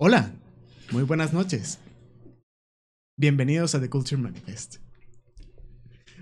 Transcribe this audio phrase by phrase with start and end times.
[0.00, 0.32] Hola,
[0.92, 1.80] muy buenas noches.
[3.16, 4.76] Bienvenidos a The Culture Manifest.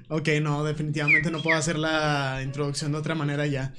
[0.08, 3.74] Ok, no, definitivamente no puedo hacer la introducción de otra manera ya.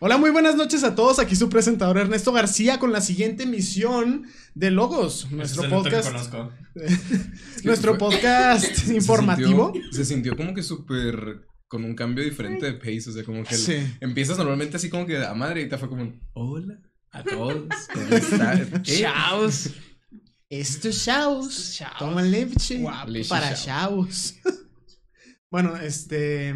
[0.00, 1.18] Hola, muy buenas noches a todos.
[1.18, 4.24] Aquí su presentador Ernesto García con la siguiente emisión
[4.54, 6.32] de Logos, nuestro podcast.
[7.62, 9.74] nuestro podcast informativo.
[9.90, 13.86] se sintió como que súper con un cambio diferente de pace, o sea, como que
[14.00, 16.80] empiezas normalmente así como que a madre y te fue como hola
[17.12, 18.82] a todos, ¿cómo están?
[18.84, 19.70] Chaos.
[20.48, 21.82] Esto es Chaos.
[21.98, 22.84] Toma leche
[23.28, 24.34] para Chaos.
[25.50, 26.54] bueno, este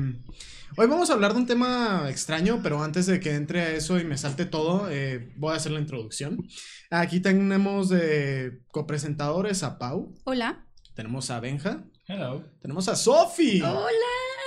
[0.78, 3.98] Hoy vamos a hablar de un tema extraño, pero antes de que entre a eso
[3.98, 6.46] y me salte todo, eh, voy a hacer la introducción.
[6.90, 10.14] Aquí tenemos de copresentadores a Pau.
[10.24, 10.66] Hola.
[10.94, 11.82] Tenemos a Benja.
[12.06, 12.44] Hello.
[12.60, 13.62] Tenemos a Sofi.
[13.62, 13.90] Hola.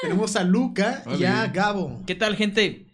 [0.03, 2.03] Tenemos a Luca y a Gabo.
[2.05, 2.94] ¿Qué tal, gente?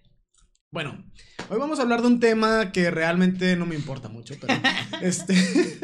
[0.71, 1.03] Bueno,
[1.49, 4.53] hoy vamos a hablar de un tema que realmente no me importa mucho, pero
[5.01, 5.35] este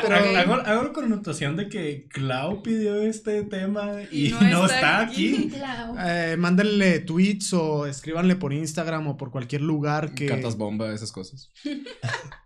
[0.00, 5.50] Pero hago, hago la connotación de que Clau pidió este tema y no, está, aquí.
[6.00, 10.26] Eh, mándenle tweets o escríbanle por Instagram o por cualquier lugar que.
[10.26, 11.50] Cartas bomba, esas cosas.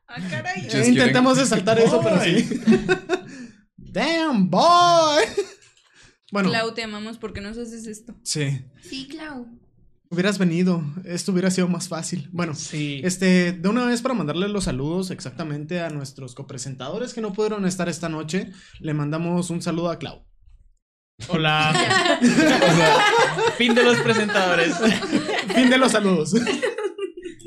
[0.07, 0.69] ah, caray.
[0.89, 2.49] intentamos saltar eso, pero sí.
[3.77, 5.25] Damn, boy.
[6.31, 6.49] bueno.
[6.49, 8.15] Clau, te amamos porque nos haces esto.
[8.23, 8.65] Sí.
[8.81, 9.47] Sí, Clau.
[10.13, 12.29] Hubieras venido, esto hubiera sido más fácil.
[12.33, 13.01] Bueno, sí.
[13.03, 17.65] este, de una vez para mandarle los saludos exactamente a nuestros copresentadores que no pudieron
[17.65, 20.23] estar esta noche, le mandamos un saludo a Clau.
[21.29, 21.73] Hola.
[23.57, 24.75] fin de los presentadores.
[25.55, 26.35] fin de los saludos.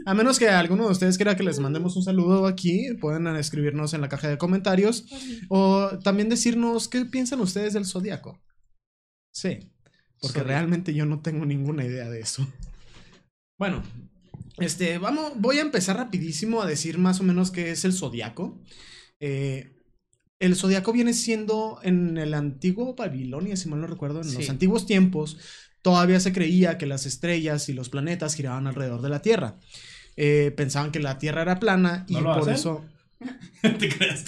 [0.07, 3.93] A menos que alguno de ustedes quiera que les mandemos un saludo aquí, pueden escribirnos
[3.93, 5.05] en la caja de comentarios
[5.49, 8.41] o también decirnos qué piensan ustedes del zodiaco.
[9.31, 9.71] Sí.
[10.21, 12.47] Porque realmente yo no tengo ninguna idea de eso.
[13.57, 13.83] Bueno,
[14.57, 18.61] este, vamos, voy a empezar rapidísimo a decir más o menos qué es el zodiaco.
[19.19, 19.75] Eh,
[20.39, 24.85] el zodiaco viene siendo en el antiguo Babilonia, si mal no recuerdo, en los antiguos
[24.85, 25.37] tiempos,
[25.81, 29.57] todavía se creía que las estrellas y los planetas giraban alrededor de la Tierra.
[30.17, 32.85] Eh, pensaban que la Tierra era plana y por eso.
[33.61, 34.25] ¿Te crees?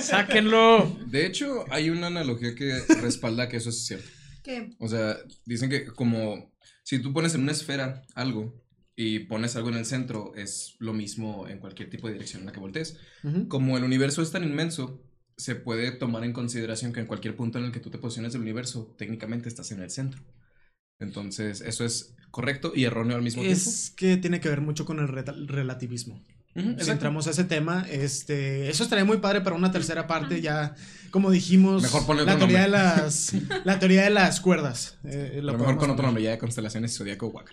[0.00, 0.96] Sáquenlo.
[1.06, 4.08] De hecho, hay una analogía que respalda que eso es cierto.
[4.78, 6.52] O sea, dicen que como
[6.82, 8.62] si tú pones en una esfera algo
[8.94, 12.46] y pones algo en el centro, es lo mismo en cualquier tipo de dirección en
[12.46, 12.98] la que voltees.
[13.48, 15.02] Como el universo es tan inmenso,
[15.36, 18.32] se puede tomar en consideración que en cualquier punto en el que tú te posiciones
[18.32, 20.22] del universo, técnicamente estás en el centro.
[20.98, 23.58] Entonces, eso es correcto y erróneo al mismo tiempo.
[23.58, 26.24] Es que tiene que ver mucho con el relativismo
[26.78, 30.74] si entramos a ese tema, este, eso estaría muy padre para una tercera parte, ya
[31.10, 33.32] como dijimos, mejor la teoría de las,
[33.64, 34.98] la teoría de las cuerdas.
[35.04, 37.52] Eh, lo, mejor con otro nombre ya de constelaciones zodiaco Waka.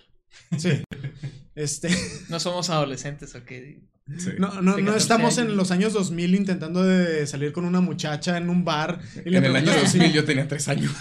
[0.58, 0.82] Sí.
[1.54, 1.88] Este.
[2.28, 3.52] No somos adolescentes, ¿ok?
[4.38, 8.50] No, no, no estamos en los años 2000 intentando de salir con una muchacha en
[8.50, 9.00] un bar.
[9.24, 10.92] Y en el año 2000 yo tenía tres años.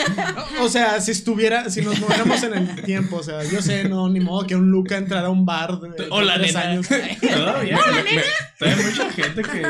[0.60, 4.08] o sea, si estuviera, si nos moviéramos en el tiempo, o sea, yo sé, no,
[4.08, 6.86] ni modo que un Luca entrara a un bar de, Hola, tres años.
[7.20, 7.76] Todavía.
[8.60, 9.62] Hay mucha gente que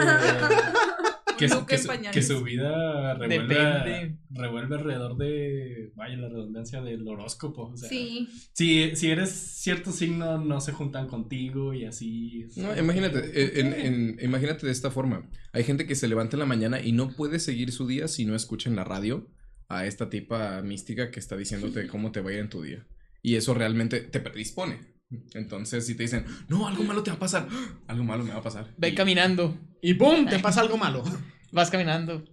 [1.39, 7.71] que, su, vida revuelve, revuelve alrededor de, vaya, la redundancia del horóscopo.
[7.73, 8.29] O sea, sí.
[8.53, 12.47] Si, si eres cierto signo, no se juntan contigo y así.
[12.57, 15.29] No, imagínate, eh, en, imagínate de esta forma.
[15.53, 18.25] Hay gente que se levanta en la mañana y no puede seguir su día si
[18.25, 19.29] no escucha en la radio
[19.69, 22.87] a esta tipa mística que está diciéndote cómo te va a ir en tu día.
[23.23, 24.94] Y eso realmente te predispone.
[25.35, 27.49] Entonces, si te dicen, no, algo malo te va a pasar,
[27.87, 28.73] algo malo me va a pasar.
[28.77, 29.59] Ve caminando.
[29.81, 30.27] Y ¡pum!
[30.27, 31.05] Te pasa algo malo.
[31.53, 32.25] Vas caminando.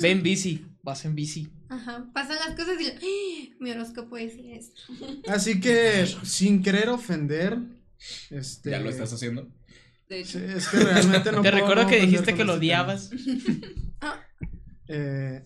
[0.00, 0.66] Ve en bici.
[0.82, 1.52] Vas en bici.
[1.68, 2.06] Ajá.
[2.12, 4.80] Pasan las cosas y mi horóscopo decía esto.
[5.28, 7.58] Así que, sin querer ofender,
[8.30, 8.70] este.
[8.70, 9.48] ¿Ya lo estás haciendo?
[10.08, 10.38] De hecho.
[10.38, 13.10] es que realmente no Te recuerdo que dijiste que lo odiabas.
[14.00, 14.20] ah.
[14.88, 15.42] Eh.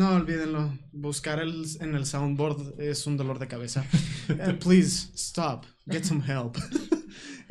[0.00, 0.72] No, olvídenlo.
[0.92, 3.84] Buscar el, en el soundboard es un dolor de cabeza.
[4.30, 5.66] Eh, please, stop.
[5.86, 6.56] Get some help.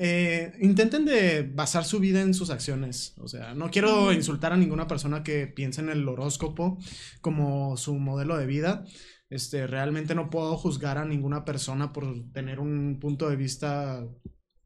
[0.01, 3.13] Eh, intenten de basar su vida en sus acciones.
[3.17, 6.79] O sea, no quiero insultar a ninguna persona que piense en el horóscopo
[7.19, 8.85] como su modelo de vida.
[9.29, 14.07] Este, realmente no puedo juzgar a ninguna persona por tener un punto de vista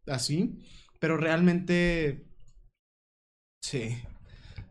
[0.05, 0.59] así.
[0.99, 2.27] Pero realmente...
[3.59, 3.97] Sí.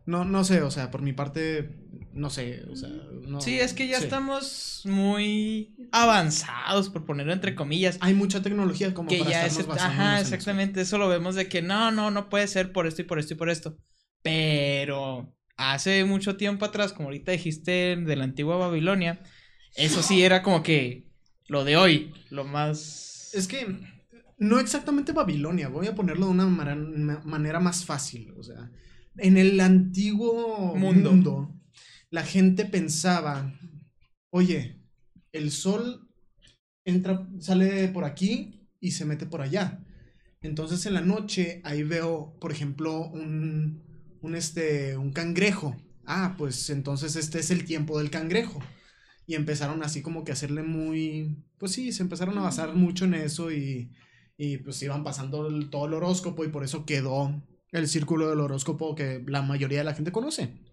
[0.05, 1.83] No, no sé, o sea, por mi parte,
[2.13, 2.89] no sé, o sea,
[3.27, 7.97] no, Sí, es que ya estamos muy avanzados, por ponerlo entre comillas.
[8.01, 10.97] Hay mucha tecnología como que para ya es, Ajá, exactamente, eso.
[10.97, 13.37] lo vemos de que no, no, no puede ser por esto y por esto y
[13.37, 13.77] por esto.
[14.21, 19.21] Pero hace mucho tiempo atrás, como ahorita dijiste de la antigua Babilonia,
[19.75, 21.07] eso sí era como que
[21.47, 23.31] lo de hoy, lo más...
[23.33, 23.79] Es que
[24.37, 28.69] no exactamente Babilonia, voy a ponerlo de una manera más fácil, o sea
[29.17, 31.52] En el antiguo mundo,
[32.13, 33.59] la gente pensaba,
[34.29, 34.79] oye,
[35.31, 36.11] el sol
[36.85, 39.83] entra, sale por aquí y se mete por allá.
[40.39, 43.81] Entonces en la noche ahí veo, por ejemplo, un,
[44.21, 45.75] un, este, un cangrejo.
[46.05, 48.59] Ah, pues entonces este es el tiempo del cangrejo.
[49.25, 53.05] Y empezaron así como que a hacerle muy, pues sí, se empezaron a basar mucho
[53.05, 53.91] en eso y,
[54.37, 58.93] y pues iban pasando todo el horóscopo y por eso quedó el círculo del horóscopo
[58.93, 60.72] que la mayoría de la gente conoce.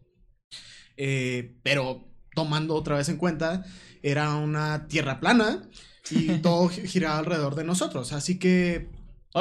[1.03, 3.65] Eh, pero tomando otra vez en cuenta,
[4.03, 5.63] era una tierra plana
[6.11, 8.13] y todo giraba alrededor de nosotros.
[8.13, 8.91] Así que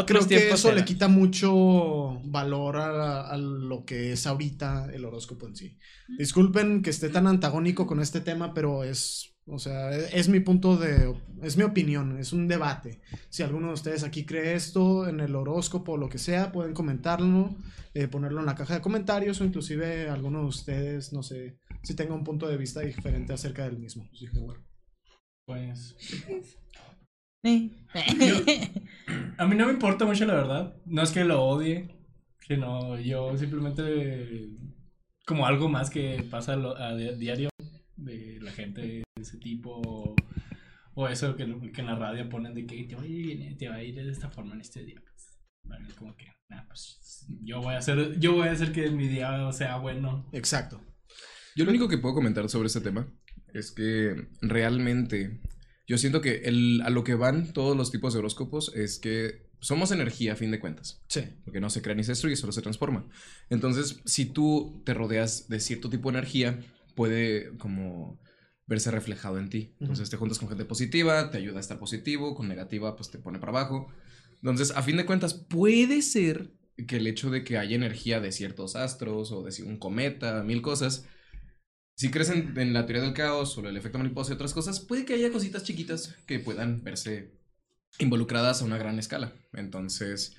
[0.05, 5.57] creo que eso le quita mucho valor a, lo que es ahorita el horóscopo en
[5.57, 5.77] sí.
[6.17, 10.77] Disculpen que esté tan antagónico con este tema, pero es, o sea, es, mi punto
[10.77, 13.01] de, es mi opinión, es un debate.
[13.29, 16.73] Si alguno de ustedes aquí cree esto en el horóscopo o lo que sea, pueden
[16.73, 17.55] comentarlo,
[17.93, 21.95] eh, ponerlo en la caja de comentarios o inclusive alguno de ustedes, no sé, si
[21.95, 24.07] tenga un punto de vista diferente acerca del mismo.
[25.45, 25.95] Pues
[29.37, 30.75] a mí no me importa mucho, la verdad.
[30.85, 31.95] No es que lo odie,
[32.47, 34.49] que no, yo simplemente
[35.25, 37.49] como algo más que pasa a, diario
[37.95, 40.15] de la gente ese tipo
[40.93, 43.69] o eso que, que en la radio ponen de que te va, a ir, te
[43.69, 45.01] va a ir de esta forma en este día.
[45.01, 46.25] Pues, como que,
[46.67, 50.29] pues yo voy a hacer, yo voy a hacer que mi día sea bueno.
[50.33, 50.81] Exacto.
[51.55, 53.11] Yo lo único que puedo comentar sobre este tema
[53.53, 55.39] es que realmente
[55.87, 59.49] yo siento que el, a lo que van todos los tipos de horóscopos es que
[59.59, 61.01] somos energía a fin de cuentas.
[61.07, 61.21] Sí.
[61.43, 63.07] Porque no se crea ni se destruye, solo se transforma.
[63.49, 66.59] Entonces, si tú te rodeas de cierto tipo de energía,
[66.95, 68.19] puede como
[68.69, 69.73] verse reflejado en ti.
[69.79, 73.17] Entonces te juntas con gente positiva, te ayuda a estar positivo, con negativa pues te
[73.17, 73.91] pone para abajo.
[74.35, 76.51] Entonces, a fin de cuentas, puede ser
[76.87, 80.61] que el hecho de que haya energía de ciertos astros o de un cometa, mil
[80.61, 81.05] cosas,
[81.95, 85.03] si crees en, la teoría del caos o el efecto mariposa y otras cosas, puede
[85.03, 87.33] que haya cositas chiquitas que puedan verse
[87.97, 89.33] involucradas a una gran escala.
[89.51, 90.37] Entonces,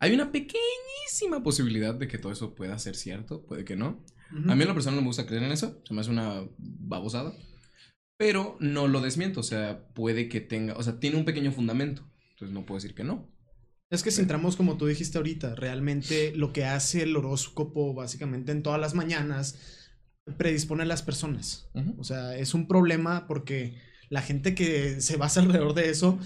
[0.00, 4.02] hay una pequeñísima posibilidad de que todo eso pueda ser cierto, puede que no.
[4.48, 6.42] A mí en lo personal no me gusta creer en eso, se me hace una
[6.58, 7.32] babosada.
[8.16, 12.02] Pero no lo desmiento, o sea, puede que tenga, o sea, tiene un pequeño fundamento.
[12.30, 13.28] Entonces no puedo decir que no.
[13.88, 18.52] Es que si entramos como tú dijiste ahorita, realmente lo que hace el horóscopo básicamente
[18.52, 19.58] en todas las mañanas
[20.36, 21.70] predispone a las personas.
[21.98, 23.76] O sea, es un problema porque
[24.08, 26.18] la gente que se basa alrededor de eso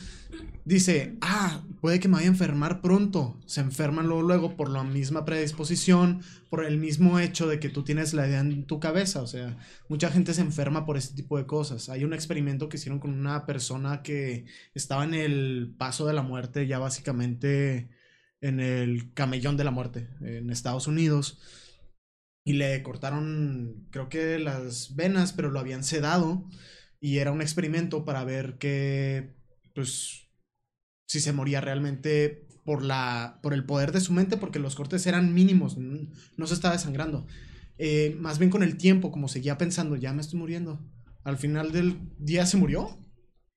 [0.65, 3.41] dice, ah, puede que me vaya a enfermar pronto.
[3.47, 8.15] Se enferman luego, por la misma predisposición, por el mismo hecho de que tú tienes
[8.15, 9.23] la idea en tu cabeza.
[9.23, 11.89] O sea, mucha gente se enferma por este tipo de cosas.
[11.89, 14.45] Hay un experimento que hicieron con una persona que
[14.75, 17.91] estaba en el paso de la muerte, ya básicamente
[18.41, 21.39] en el camellón de la muerte en Estados Unidos
[22.45, 26.49] y le cortaron, creo que las venas, pero lo habían sedado
[27.01, 29.35] y era un experimento para ver que,
[29.75, 30.29] pues,
[31.07, 35.07] si se moría realmente por, la, por el poder de su mente, porque los cortes
[35.07, 37.27] eran mínimos, no se estaba desangrando.
[37.79, 40.79] Eh, más bien con el tiempo, como seguía pensando, ya me estoy muriendo.
[41.25, 42.99] Al final del día se murió.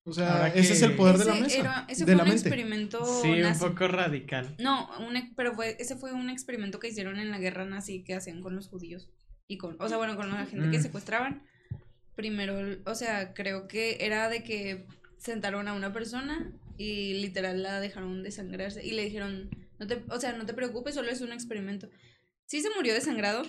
[0.05, 1.85] O sea, ese es el poder de la mesa.
[1.89, 3.05] ese fue un experimento.
[3.21, 4.55] Sí, un poco radical.
[4.59, 4.89] No,
[5.35, 8.55] pero fue, ese fue un experimento que hicieron en la guerra nazi que hacían con
[8.55, 9.09] los judíos.
[9.47, 10.83] Y con, o sea, bueno, con la gente que mm.
[10.83, 11.43] secuestraban.
[12.15, 14.85] Primero, o sea, creo que era de que
[15.17, 20.19] sentaron a una persona y literal la dejaron desangrarse y le dijeron, no te, o
[20.19, 21.89] sea, no te preocupes, solo es un experimento.
[22.45, 23.43] Sí se murió desangrado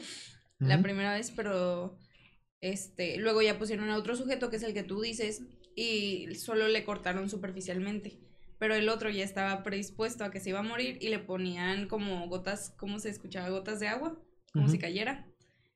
[0.58, 1.98] la primera vez, pero
[2.60, 5.42] este, luego ya pusieron a otro sujeto que es el que tú dices
[5.74, 8.18] y solo le cortaron superficialmente.
[8.58, 11.88] Pero el otro ya estaba predispuesto a que se iba a morir y le ponían
[11.88, 13.50] como gotas, ¿cómo se escuchaba?
[13.50, 14.16] Gotas de agua,
[14.52, 15.26] como si cayera.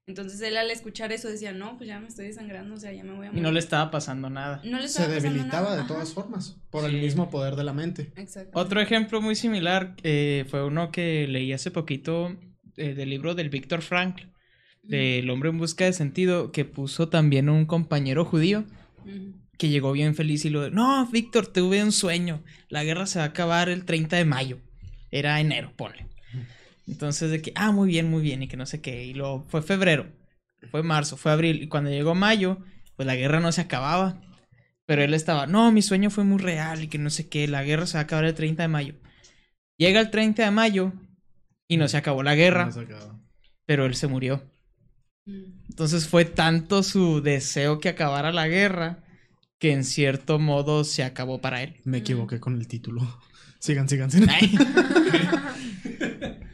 [0.09, 3.05] Entonces él al escuchar eso decía, no, pues ya me estoy desangrando, o sea, ya
[3.05, 3.39] me voy a morir.
[3.39, 4.63] Y no le estaba pasando nada.
[4.65, 8.11] No le Se debilitaba de todas formas, por el mismo poder de la mente.
[8.17, 8.59] Exacto.
[8.59, 12.35] Otro ejemplo muy similar eh, fue uno que leí hace poquito
[12.79, 14.29] eh, del libro del Víctor Frankl,
[14.83, 18.65] del hombre en busca de sentido, que puso también un compañero judío
[19.59, 20.71] que llegó bien feliz y lo...
[20.71, 22.43] No, Víctor, tuve un sueño.
[22.71, 24.59] La guerra se va a acabar el 30 de mayo.
[25.11, 26.07] Era enero, ponle.
[26.89, 29.05] Entonces de que, ah, muy bien, muy bien, y que no sé qué.
[29.05, 30.07] Y luego fue febrero,
[30.71, 31.63] fue marzo, fue abril.
[31.63, 32.59] Y cuando llegó mayo,
[32.97, 34.21] pues la guerra no se acababa.
[34.87, 37.63] Pero él estaba, no, mi sueño fue muy real y que no sé qué, la
[37.63, 38.95] guerra se va a acabar el 30 de mayo.
[39.77, 40.93] Llega el 30 de mayo
[41.69, 42.71] y no se acabó la guerra.
[43.67, 44.43] pero él se murió.
[45.27, 45.67] Mm.
[45.69, 49.05] Entonces fue tanto su deseo que acabara la guerra
[49.59, 51.77] que en cierto modo se acabó para él.
[51.85, 53.03] Me equivoqué con el título.
[53.61, 54.09] Sigan, sigan,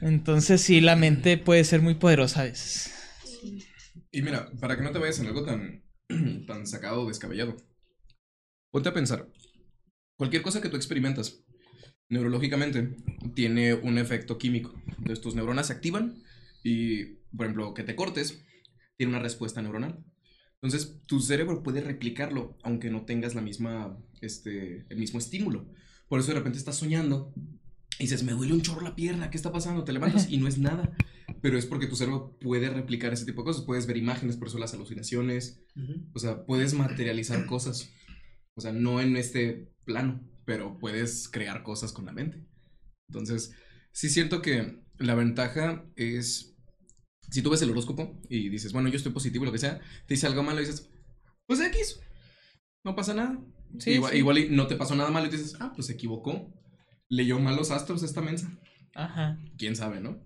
[0.05, 2.93] Entonces sí, la mente puede ser muy poderosa a veces.
[4.13, 5.83] Y mira, para que no te vayas en algo tan,
[6.47, 7.57] tan sacado o descabellado,
[8.71, 9.31] ponte a pensar,
[10.19, 11.43] cualquier cosa que tú experimentas
[12.11, 12.97] neurológicamente
[13.35, 14.75] tiene un efecto químico.
[14.89, 16.23] Entonces tus neuronas se activan
[16.63, 18.45] y, por ejemplo, que te cortes,
[18.99, 20.05] tiene una respuesta neuronal.
[20.61, 25.67] Entonces, tu cerebro puede replicarlo, aunque no tengas la misma, este, el mismo estímulo.
[26.09, 27.33] Por eso de repente estás soñando
[27.99, 29.85] y dices, me duele un chorro la pierna, ¿qué está pasando?
[29.85, 30.97] Te levantas y no es nada.
[31.41, 33.65] Pero es porque tu cerebro puede replicar ese tipo de cosas.
[33.65, 35.63] Puedes ver imágenes, por eso las alucinaciones.
[36.13, 37.91] O sea, puedes materializar cosas.
[38.55, 42.45] O sea, no en este plano, pero puedes crear cosas con la mente.
[43.09, 43.53] Entonces,
[43.93, 46.55] sí siento que la ventaja es
[47.31, 50.15] si tú ves el horóscopo y dices, bueno, yo estoy positivo, lo que sea, te
[50.15, 50.91] dice algo malo y dices,
[51.47, 52.01] pues X,
[52.85, 53.41] no pasa nada.
[53.87, 56.53] igual, no te pasó nada malo y dices, ah, pues se equivocó.
[57.11, 58.51] Leyó malos astros esta mensa.
[58.95, 59.39] Ajá.
[59.59, 60.19] Quién sabe, ¿no?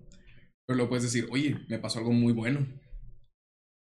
[0.65, 2.65] Pero lo puedes decir, oye, me pasó algo muy bueno.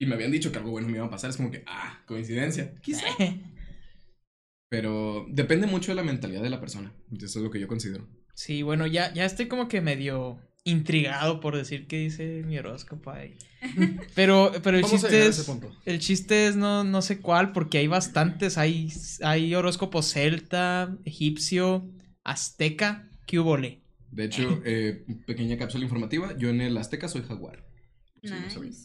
[0.00, 1.30] Y me habían dicho que algo bueno me iba a pasar.
[1.30, 2.74] Es como que, ah, coincidencia.
[2.82, 3.06] Quizá.
[4.68, 6.92] Pero depende mucho de la mentalidad de la persona.
[7.14, 8.08] Eso es lo que yo considero.
[8.34, 13.10] Sí, bueno, ya, ya estoy como que medio intrigado por decir qué dice mi horóscopo
[13.10, 13.36] ahí.
[14.16, 15.48] Pero, pero el chiste es.
[15.84, 18.58] El chiste es no, no sé cuál, porque hay bastantes.
[18.58, 21.88] Hay, hay horóscopo celta, egipcio,
[22.24, 26.36] azteca, ¿qué hubo De hecho, eh, pequeña cápsula informativa.
[26.38, 27.64] Yo en el azteca soy jaguar.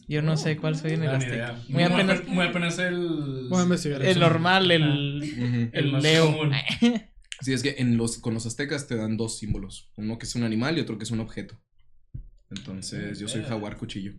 [0.08, 1.62] Yo no sé cuál soy en el azteca.
[1.70, 3.50] Muy, apenas, muy apenas el.
[4.02, 6.36] El normal, el, el, leo.
[7.42, 9.92] Sí, es que en los, con los aztecas te dan dos símbolos.
[9.96, 11.56] Uno que es un animal y otro que es un objeto.
[12.50, 14.14] Entonces, yo soy jaguar cuchillo.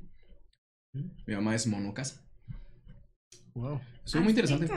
[1.26, 2.24] Mi mamá es monocasa.
[3.54, 3.80] Wow.
[4.04, 4.68] Es muy interesante.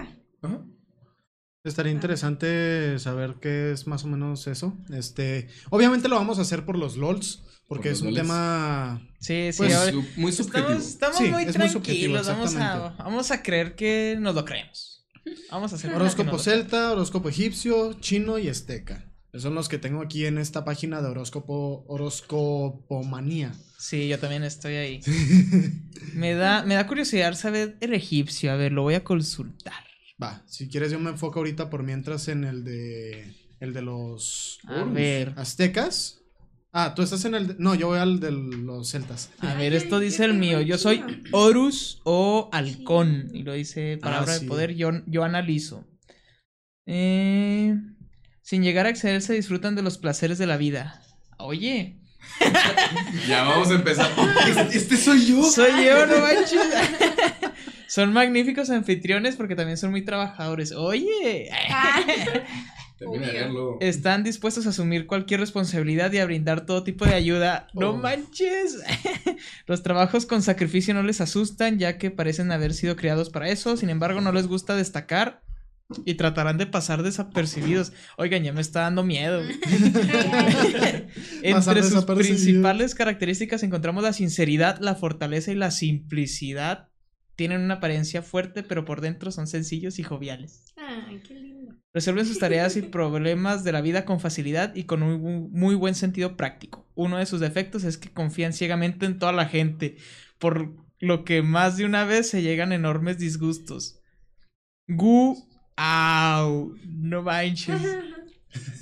[1.63, 4.75] Estaría interesante saber qué es más o menos eso.
[4.91, 9.59] Este, obviamente lo vamos a hacer por los LOLs, porque es un tema Sí, sí,
[9.59, 10.71] pues, muy subjetivo.
[10.71, 15.05] Estamos, muy tranquilos, vamos a, vamos a creer que nos lo creemos.
[15.51, 19.05] Vamos a hacer horóscopo celta, horóscopo egipcio, chino y azteca.
[19.35, 23.53] Son los que tengo aquí en esta página de horóscopo, horoscopomanía.
[23.77, 25.01] Sí, yo también estoy ahí.
[26.15, 28.51] me, da, me da curiosidad saber el egipcio.
[28.51, 29.90] A ver, lo voy a consultar.
[30.21, 34.59] Va, si quieres yo me enfoco ahorita por mientras en el de el de los
[34.65, 35.33] a ver.
[35.37, 36.19] aztecas.
[36.73, 39.31] Ah, tú estás en el no, yo voy al de los celtas.
[39.39, 40.61] A ver, esto dice el mío.
[40.61, 44.75] Yo soy Horus o Halcón y lo dice palabra ah, de poder.
[44.75, 45.85] Yo yo analizo.
[46.85, 47.75] Eh
[48.51, 51.01] sin llegar a excederse, disfrutan de los placeres de la vida.
[51.37, 52.01] Oye.
[53.25, 54.11] ya vamos a empezar.
[54.45, 55.43] Este, este, soy yo.
[55.43, 56.61] Soy yo, no manches.
[57.91, 60.71] son magníficos anfitriones porque también son muy trabajadores.
[60.71, 61.49] Oye.
[63.81, 67.67] Están dispuestos a asumir cualquier responsabilidad y a brindar todo tipo de ayuda.
[67.73, 67.97] No oh.
[67.97, 68.81] manches.
[69.67, 73.75] Los trabajos con sacrificio no les asustan ya que parecen haber sido criados para eso.
[73.75, 75.41] Sin embargo, no les gusta destacar
[76.05, 77.91] y tratarán de pasar desapercibidos.
[78.17, 79.41] Oigan, ya me está dando miedo.
[81.43, 86.90] Entre sus principales características encontramos la sinceridad, la fortaleza y la simplicidad.
[87.35, 90.65] Tienen una apariencia fuerte, pero por dentro son sencillos y joviales.
[90.77, 91.75] Ay, qué lindo.
[91.93, 95.95] Resuelven sus tareas y problemas de la vida con facilidad y con un muy buen
[95.95, 96.87] sentido práctico.
[96.95, 99.97] Uno de sus defectos es que confían ciegamente en toda la gente,
[100.37, 103.99] por lo que más de una vez se llegan enormes disgustos.
[104.87, 106.75] Gu ¡Au!
[106.85, 107.81] No manches.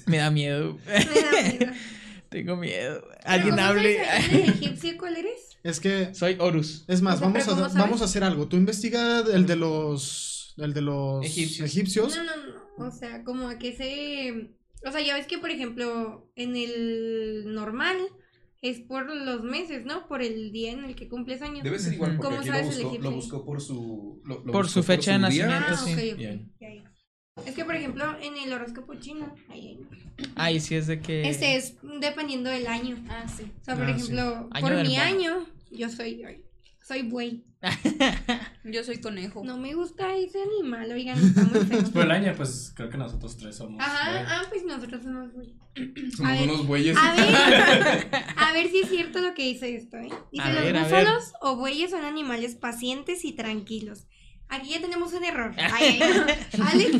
[0.05, 0.77] Me da miedo.
[0.85, 1.73] Me da miedo.
[2.29, 3.07] Tengo miedo.
[3.23, 4.01] Alguien hable.
[4.01, 5.48] egipcio cuál eres?
[5.63, 6.13] Es que.
[6.13, 6.85] Soy Horus.
[6.87, 8.47] Es más, vamos a, vamos a hacer algo.
[8.47, 10.53] Tú investiga el de los.
[10.57, 12.15] El de los egipcios.
[12.15, 12.31] No, no,
[12.77, 12.87] no.
[12.87, 14.51] O sea, como a que se.
[14.87, 17.97] O sea, ya ves que, por ejemplo, en el normal
[18.61, 20.07] es por los meses, ¿no?
[20.07, 21.63] Por el día en el que cumples años.
[21.63, 24.21] Debe ser igual porque aquí lo buscó, lo buscó, por su...
[24.51, 26.15] por su fecha de nacimiento, ah, sí.
[27.45, 29.33] Es que, por ejemplo, en el horóscopo chino...
[29.49, 29.79] Ahí,
[30.35, 31.29] ahí sí es de que...
[31.29, 32.97] Este es dependiendo del año.
[33.09, 33.51] Ah, sí.
[33.61, 36.43] O sea, por ah, ejemplo, por mi año, yo soy...
[36.85, 37.45] Soy buey.
[38.63, 39.43] Yo soy conejo.
[39.43, 41.83] No me gusta ese animal, oigan, está muy feo.
[41.91, 43.81] Por el año, pues creo que nosotros tres somos.
[43.81, 45.55] Ajá, ah, pues nosotros somos bueyes.
[46.15, 46.97] Somos unos bueyes.
[46.97, 50.09] A ver, a ver si es cierto lo que dice esto, ¿eh?
[50.31, 54.07] Dice, los búfalos o bueyes son animales pacientes y tranquilos.
[54.49, 55.53] Aquí ya tenemos un error.
[55.57, 56.97] Ay, Alex,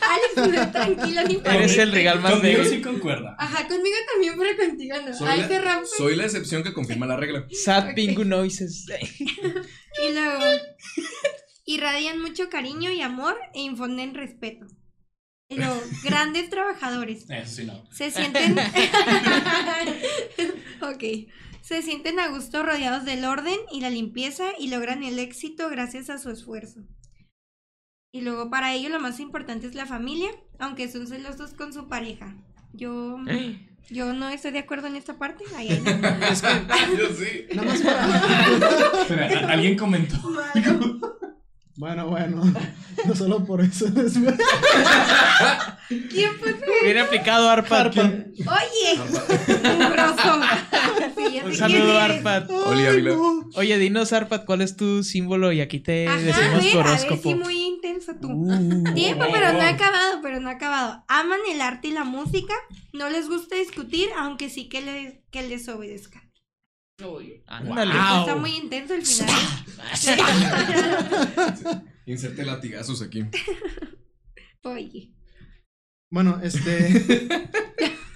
[0.00, 3.36] Alex, tranquilo, ni Eres el regal más Conmigo sí concuerda.
[3.38, 5.14] Ajá, conmigo también, pero contigo no.
[5.14, 7.46] Soy, la, soy la excepción que confirma la regla.
[7.52, 8.16] Sad okay.
[8.16, 8.84] noises.
[8.88, 10.44] y luego,
[11.66, 14.66] irradian mucho cariño y amor e infunden respeto.
[15.50, 17.30] los grandes trabajadores.
[17.30, 17.88] Eso sí, no.
[17.92, 18.58] Se sienten.
[20.80, 21.04] ok.
[21.70, 26.10] Se sienten a gusto rodeados del orden y la limpieza y logran el éxito gracias
[26.10, 26.80] a su esfuerzo.
[28.10, 31.86] Y luego para ello lo más importante es la familia, aunque son celosos con su
[31.86, 32.34] pareja.
[32.72, 33.18] Yo.
[33.88, 35.44] Yo no estoy de acuerdo en esta parte.
[35.48, 35.58] No.
[36.28, 36.48] Es que
[36.98, 37.46] yo sí.
[37.54, 39.04] Nada más para.
[39.08, 40.16] Pero, alguien comentó.
[41.80, 42.42] Bueno, bueno.
[43.06, 43.86] No solo por eso.
[43.86, 44.18] es-
[45.88, 46.54] ¿Quién fue?
[46.84, 47.86] Bien aplicado, Arpad.
[47.96, 48.98] Oye,
[49.78, 50.40] mugroso.
[51.16, 51.98] Sí, ya Un saludo.
[51.98, 52.50] Arpad.
[52.50, 53.14] Oli Ávila.
[53.54, 55.50] Oye, dinos, Arpad, ¿cuál es tu símbolo?
[55.52, 57.22] Y aquí te Ajá, a decimos ver, tu a ver, horóscopo.
[57.30, 58.28] sí, muy intenso tú.
[58.30, 58.94] Uh.
[58.94, 61.02] Tiempo, pero no ha acabado, pero no ha acabado.
[61.08, 62.52] Aman el arte y la música,
[62.92, 65.64] no les gusta discutir, aunque sí que les, que les
[67.46, 67.92] Ándale.
[67.92, 69.28] Está muy intenso el final.
[72.06, 73.24] Inserte latigazos aquí.
[74.62, 75.14] Oye.
[76.10, 77.28] Bueno, este.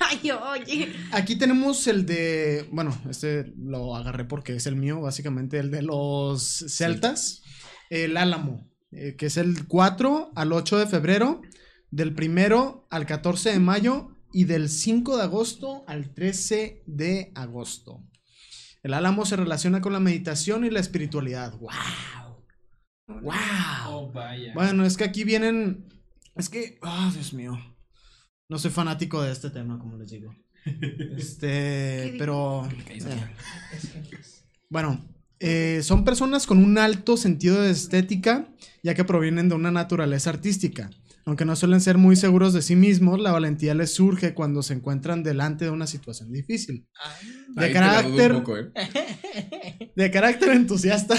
[0.01, 0.93] Ay, oye.
[1.13, 2.69] Aquí tenemos el de.
[2.73, 7.43] Bueno, este lo agarré porque es el mío, básicamente, el de los celtas.
[7.91, 11.43] El Álamo, eh, que es el 4 al 8 de febrero,
[11.91, 18.03] del 1 al 14 de mayo y del 5 de agosto al 13 de agosto.
[18.85, 21.55] El Álamo se relaciona con la meditación y la espiritualidad.
[21.59, 21.71] ¡Wow!
[23.23, 23.33] ¡Wow!
[23.89, 24.53] Oh, vaya.
[24.53, 25.89] Bueno, es que aquí vienen.
[26.35, 26.79] Es que.
[26.83, 27.59] ¡Ah, Dios mío!
[28.47, 30.37] No soy fanático de este tema, como les digo.
[31.17, 32.15] Este.
[32.19, 32.69] Pero.
[32.87, 33.35] eh.
[34.69, 35.03] Bueno,
[35.41, 38.49] eh, son personas con un alto sentido de estética,
[38.83, 40.91] ya que provienen de una naturaleza artística.
[41.27, 44.75] Aunque no suelen ser muy seguros de sí mismos, la valentía les surge cuando se
[44.75, 46.87] encuentran delante de una situación difícil.
[47.55, 48.73] De Ahí dudo un carácter, poco, ¿eh?
[49.97, 51.17] de carácter entusiasta.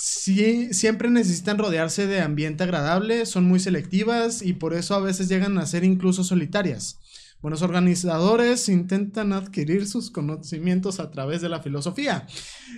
[0.00, 5.28] Sí, siempre necesitan rodearse de ambiente agradable, son muy selectivas y por eso a veces
[5.28, 7.00] llegan a ser incluso solitarias.
[7.40, 12.26] Buenos organizadores intentan adquirir sus conocimientos a través de la filosofía.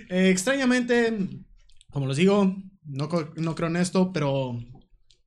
[0.09, 1.29] Eh, extrañamente,
[1.89, 2.55] como les digo,
[2.85, 4.59] no, no creo en esto, pero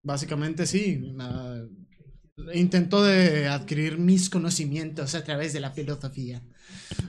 [0.04, 1.14] básicamente sí.
[1.18, 1.62] ah,
[2.52, 6.42] intento de adquirir mis conocimientos a través de la filosofía.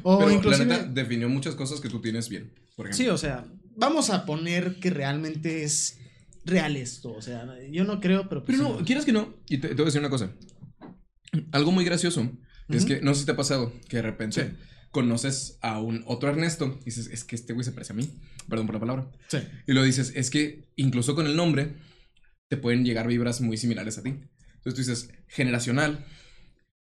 [0.01, 0.65] O Pero inclusive...
[0.65, 2.51] la neta definió muchas cosas que tú tienes bien.
[2.75, 3.05] Por ejemplo.
[3.05, 3.45] Sí, o sea,
[3.75, 5.99] vamos a poner que realmente es
[6.43, 7.11] real esto.
[7.11, 8.43] O sea, yo no creo, pero.
[8.43, 8.85] pues, Pero no, sí.
[8.85, 9.35] quieras que no.
[9.47, 10.31] Y te, te voy a decir una cosa.
[11.51, 12.31] Algo muy gracioso
[12.69, 14.55] es que no sé si te ha pasado que de repente
[14.91, 18.09] conoces a un otro Ernesto y dices, es que este güey se parece a mí.
[18.47, 19.11] Perdón por la palabra.
[19.27, 19.39] Sí.
[19.67, 21.75] Y lo dices, es que incluso con el nombre
[22.49, 24.09] te pueden llegar vibras muy similares a ti.
[24.09, 26.05] Entonces tú dices, generacional,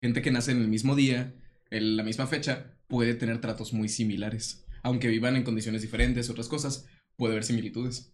[0.02, 1.34] gente que nace en el mismo día,
[1.70, 4.66] en la misma fecha, puede tener tratos muy similares.
[4.82, 8.12] Aunque vivan en condiciones diferentes, otras cosas, puede haber similitudes.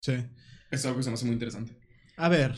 [0.00, 0.14] Sí.
[0.70, 1.76] Es algo que se me hace muy interesante.
[2.16, 2.56] A ver,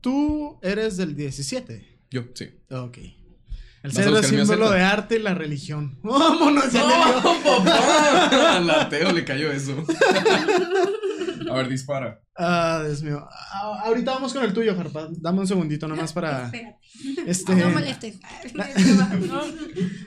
[0.00, 1.95] tú eres del 17.
[2.10, 2.50] Yo, sí.
[2.70, 2.98] Ok.
[2.98, 5.98] El ¿Vas a ser el buscar mi símbolo de arte y la religión.
[6.02, 6.72] ¡Vámonos!
[6.72, 6.82] Dio.
[6.82, 8.56] papá!
[8.56, 9.84] Al ateo le cayó eso.
[11.50, 12.20] A ver, dispara.
[12.38, 13.26] Ah, Dios mío.
[13.30, 15.08] Ah, ahorita vamos con el tuyo, Harpa.
[15.10, 16.46] Dame un segundito nomás para.
[16.52, 16.76] Espérate.
[17.26, 17.54] Este.
[17.54, 18.18] No molestes.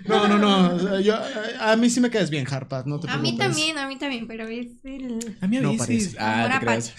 [0.08, 1.00] No, no, no.
[1.00, 1.16] Yo,
[1.60, 2.84] a mí sí me caes bien, Harpa.
[2.86, 6.16] No te A mí también, a mí también, pero es el A mí No avises.
[6.16, 6.18] parece.
[6.20, 6.94] Ah, apache.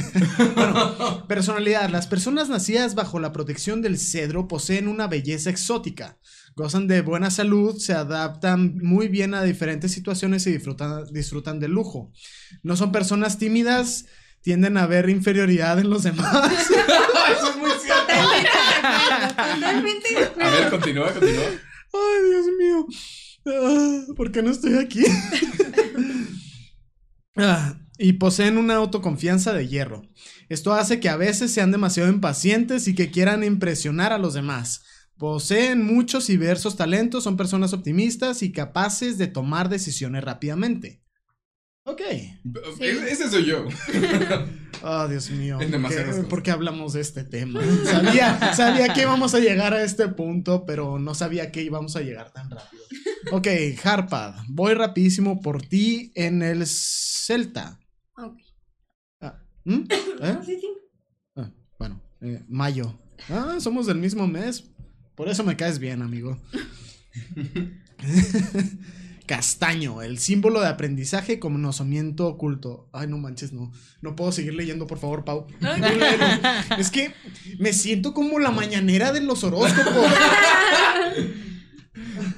[1.29, 1.91] Personalidad.
[1.91, 6.19] Las personas nacidas bajo la protección del cedro poseen una belleza exótica.
[6.57, 11.71] Gozan de buena salud, se adaptan muy bien a diferentes situaciones y disfrutan, disfrutan del
[11.73, 12.13] lujo.
[12.63, 14.07] No son personas tímidas,
[14.43, 16.53] tienden a ver inferioridad en los demás.
[16.61, 18.13] Eso es muy cierto.
[19.55, 20.09] Totalmente.
[20.41, 21.45] A ver, continúa, continúa.
[21.93, 22.87] Ay, Dios mío.
[23.47, 25.03] Ah, ¿Por qué no estoy aquí?
[27.37, 30.03] Ah, y poseen una autoconfianza de hierro.
[30.49, 34.83] Esto hace que a veces sean demasiado impacientes y que quieran impresionar a los demás.
[35.17, 41.03] Poseen muchos y diversos talentos, son personas optimistas y capaces de tomar decisiones rápidamente.
[41.85, 42.01] Ok.
[42.81, 43.67] Ese ese soy yo.
[44.83, 45.59] Oh, Dios mío.
[45.61, 47.61] En ¿Por qué, por qué hablamos de este tema?
[47.85, 52.01] Sabía, sabía que íbamos a llegar a este punto, pero no sabía que íbamos a
[52.01, 52.83] llegar tan rápido.
[53.33, 53.47] Ok,
[53.83, 57.81] Harpad, voy rapidísimo por ti en el Celta.
[58.17, 58.39] Ok.
[59.21, 59.75] Ah, ¿mm?
[60.23, 60.39] ¿Eh?
[60.45, 60.69] Sí, sí.
[61.37, 62.99] Ah, bueno, eh, mayo.
[63.29, 64.71] Ah, somos del mismo mes.
[65.15, 66.39] Por eso me caes bien, amigo.
[69.31, 72.89] Castaño, el símbolo de aprendizaje y conocimiento oculto.
[72.93, 73.71] Ay, no manches, no.
[74.01, 75.47] No puedo seguir leyendo, por favor, Pau.
[76.79, 77.15] Es que
[77.61, 79.95] me siento como la mañanera de los horóscopos.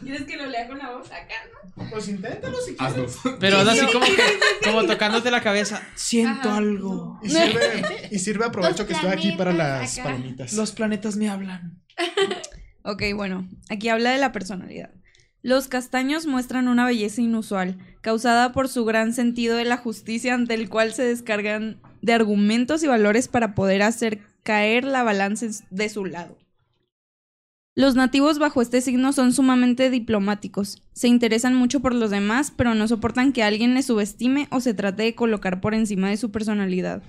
[0.02, 1.34] ¿Quieres que lo lea con la voz acá,
[1.76, 1.88] no?
[1.88, 3.16] Pues inténtalo si quieres.
[3.40, 5.82] Pero haz así como que, como tocándote la cabeza.
[5.94, 7.18] Siento algo.
[7.22, 10.52] Y sirve, y sirve aprovecho que estoy aquí para las palomitas.
[10.52, 11.80] Los planetas me hablan.
[12.82, 14.90] ok, bueno, aquí habla de la personalidad.
[15.42, 20.54] Los castaños muestran una belleza inusual, causada por su gran sentido de la justicia ante
[20.54, 25.88] el cual se descargan de argumentos y valores para poder hacer caer la balanza de
[25.88, 26.38] su lado.
[27.74, 32.74] Los nativos bajo este signo son sumamente diplomáticos, se interesan mucho por los demás, pero
[32.74, 36.30] no soportan que alguien les subestime o se trate de colocar por encima de su
[36.30, 37.02] personalidad.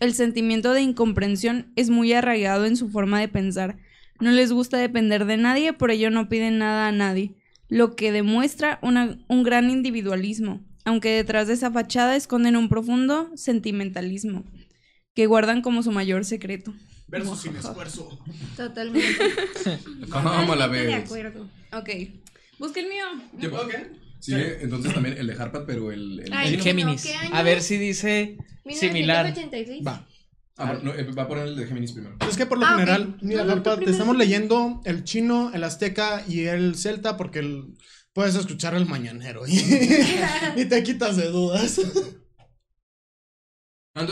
[0.00, 3.76] El sentimiento de incomprensión es muy arraigado en su forma de pensar.
[4.18, 7.34] No les gusta depender de nadie, por ello no piden nada a nadie,
[7.68, 14.44] lo que demuestra un gran individualismo, aunque detrás de esa fachada esconden un profundo sentimentalismo,
[15.14, 16.74] que guardan como su mayor secreto.
[17.08, 18.18] Versus sin esfuerzo.
[18.56, 19.18] Totalmente.
[20.10, 20.86] ¿Cómo la ves?
[20.86, 21.48] De acuerdo.
[21.72, 21.90] Ok.
[22.58, 23.04] Busca el mío.
[24.20, 26.20] Sí, entonces también el de Harpad, pero el...
[26.20, 27.08] El, Géminis.
[27.32, 28.36] A ver si dice
[28.70, 29.32] similar.
[29.86, 30.07] Va.
[30.58, 32.16] Ah, no, eh, va a poner el de Géminis primero.
[32.28, 36.24] Es que por lo ah, general, mira, Harpad, te estamos leyendo el chino, el azteca
[36.26, 37.64] y el celta porque
[38.12, 39.56] puedes escuchar el mañanero y,
[40.56, 41.80] y te quitas de dudas.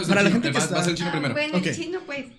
[0.09, 0.85] Para la gente que está...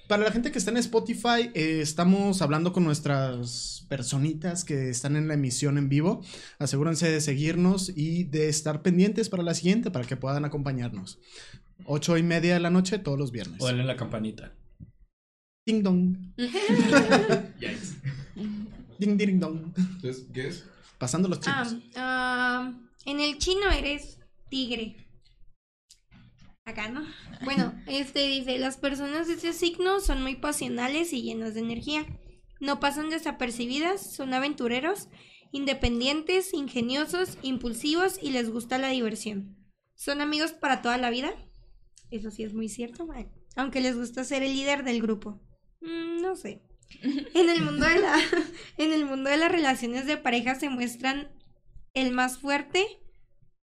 [0.07, 5.15] Para la gente que está en Spotify, eh, estamos hablando con nuestras personitas que están
[5.15, 6.23] en la emisión en vivo.
[6.59, 11.19] Asegúrense de seguirnos y de estar pendientes para la siguiente para que puedan acompañarnos.
[11.85, 13.61] Ocho y media de la noche todos los viernes.
[13.61, 14.53] O en la campanita.
[15.65, 16.17] Ding dong.
[18.99, 19.73] ding ding dong.
[19.77, 20.65] Entonces, ¿qué es?
[20.97, 21.75] Pasando los chicos.
[21.95, 22.73] Ah, ah,
[23.05, 25.07] en el chino eres tigre.
[26.65, 27.05] Acá, ¿no?
[27.45, 32.05] Bueno, este dice, las personas de ese signo son muy pasionales y llenas de energía.
[32.59, 35.07] No pasan desapercibidas, son aventureros,
[35.51, 39.55] independientes, ingeniosos, impulsivos y les gusta la diversión.
[39.95, 41.31] Son amigos para toda la vida.
[42.11, 43.07] Eso sí es muy cierto,
[43.55, 45.41] aunque les gusta ser el líder del grupo.
[45.81, 46.61] Mm, no sé.
[47.33, 48.15] En el mundo de la
[48.77, 51.29] en el mundo de las relaciones de pareja se muestran
[51.93, 52.85] el más fuerte.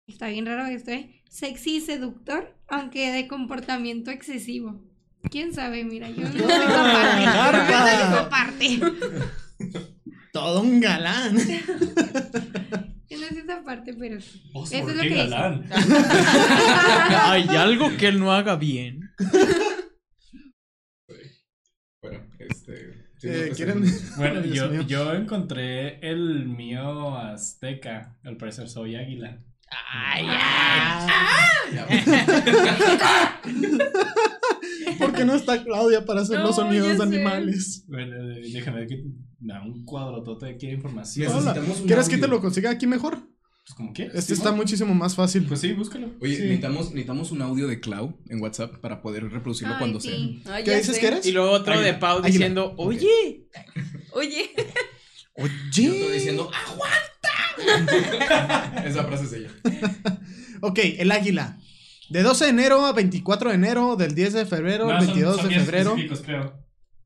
[0.07, 1.23] Está bien raro esto, ¿eh?
[1.29, 4.81] Sexy y seductor aunque de comportamiento excesivo.
[5.29, 5.83] ¿Quién sabe?
[5.83, 6.47] Mira, yo no tengo
[8.29, 8.79] parte.
[10.31, 11.37] Todo un galán.
[13.09, 14.39] Yo no sé esa parte, pero Eso
[14.71, 15.65] es lo que galán?
[17.11, 19.11] Hay algo que él no haga bien.
[22.01, 23.07] Bueno, este.
[23.23, 23.83] Eh, ¿quieren?
[24.17, 28.15] Bueno, yo, yo encontré el mío azteca.
[28.23, 29.39] Al parecer soy águila.
[29.91, 30.27] Ay,
[33.41, 34.34] ¿Por
[35.15, 37.85] qué no está Claudia para hacer los sonidos animales?
[37.87, 39.03] Bueno, déjame que
[39.39, 41.31] da un cuadro todo quiere información.
[41.85, 43.17] ¿Quieres que te lo consiga aquí mejor?
[43.65, 44.15] Pues como quieras.
[44.15, 45.45] Este está muchísimo más fácil.
[45.45, 46.11] Pues sí, búscalo.
[46.21, 50.13] Oye, necesitamos, necesitamos un audio de Clau en WhatsApp para poder reproducirlo cuando sea.
[50.63, 51.25] ¿Qué dices que eres?
[51.25, 53.47] Y luego otro de Pau diciendo, oye.
[54.11, 54.51] Oye.
[55.37, 55.51] Oye.
[55.73, 57.03] Yo estoy diciendo, aguanta.
[58.85, 59.49] Esa frase es ella.
[60.61, 61.59] ok, el águila.
[62.09, 65.59] De 12 de enero a 24 de enero, del 10 de febrero al 22 de
[65.59, 65.95] febrero.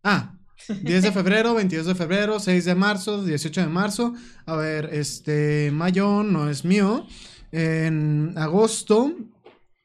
[0.03, 0.35] Ah,
[0.67, 4.13] 10 de febrero, 22 de febrero, 6 de marzo, 18 de marzo.
[4.45, 7.07] A ver, este, mayo no es mío.
[7.51, 9.15] En agosto,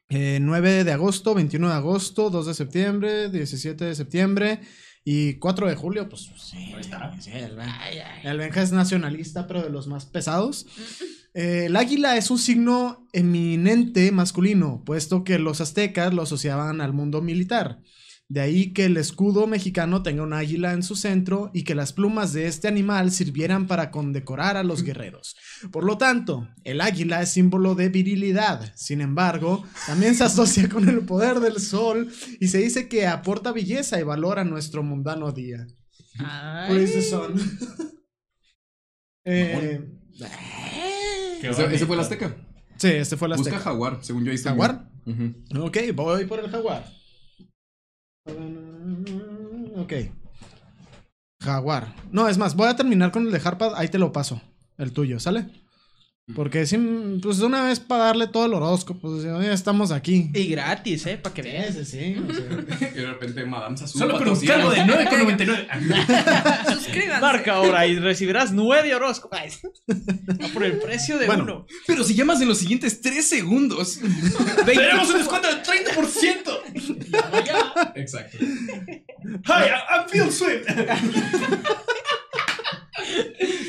[0.09, 4.61] 9 de agosto, 21 de agosto, 2 de septiembre, 17 de septiembre.
[5.07, 6.73] Y 4 de julio, pues sí,
[8.23, 10.65] el, Benja, es nacionalista, pero de los más pesados.
[11.35, 16.93] Eh, el águila es un signo eminente masculino, puesto que los aztecas lo asociaban al
[16.93, 17.81] mundo militar.
[18.27, 21.91] De ahí que el escudo mexicano tenga un águila en su centro y que las
[21.93, 25.35] plumas de este animal sirvieran para condecorar a los guerreros.
[25.71, 28.73] Por lo tanto, el águila es símbolo de virilidad.
[28.75, 33.51] Sin embargo, también se asocia con el poder del sol y se dice que aporta
[33.51, 35.67] belleza y valor a nuestro mundano día.
[36.67, 37.35] Por eso son.
[39.25, 39.85] eh,
[41.51, 42.35] ¿Ese, fue el azteca?
[42.77, 43.55] Sí, este fue el azteca.
[43.55, 44.89] Busca jaguar, según yo ahí ¿Jaguar?
[45.59, 46.85] Ok, voy por el jaguar.
[49.77, 49.93] Ok.
[51.41, 51.95] Jaguar.
[52.11, 53.75] No, es más, voy a terminar con el de Harpad.
[53.75, 54.41] Ahí te lo paso.
[54.77, 55.47] El tuyo, ¿sale?
[56.33, 56.75] Porque si,
[57.21, 60.31] pues una vez para darle todo el horóscopo, pues ya estamos aquí.
[60.33, 61.17] Y gratis, ¿eh?
[61.17, 61.75] Para que veas.
[61.75, 61.97] Sí, sí,
[62.95, 66.73] y de repente Madame Sasu Solo con un cargo de 9,99.
[66.73, 67.21] Suscríbanse.
[67.21, 69.59] Marca ahora y recibirás 9 horóscopos.
[70.51, 71.67] por el precio de uno.
[71.85, 73.99] Pero si llamas en los siguientes 3 segundos,
[74.65, 77.07] tenemos un descuento del 30%.
[77.11, 77.93] ya, ya.
[77.95, 78.37] Exacto.
[78.41, 80.63] Hi, I, feel sweet.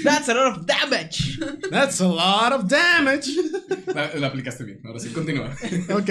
[0.05, 1.39] That's a lot of damage.
[1.71, 3.29] That's a lot of damage.
[3.87, 4.81] La, aplicaste bien.
[4.85, 5.51] Ahora sí, continúa.
[5.93, 6.11] Ok.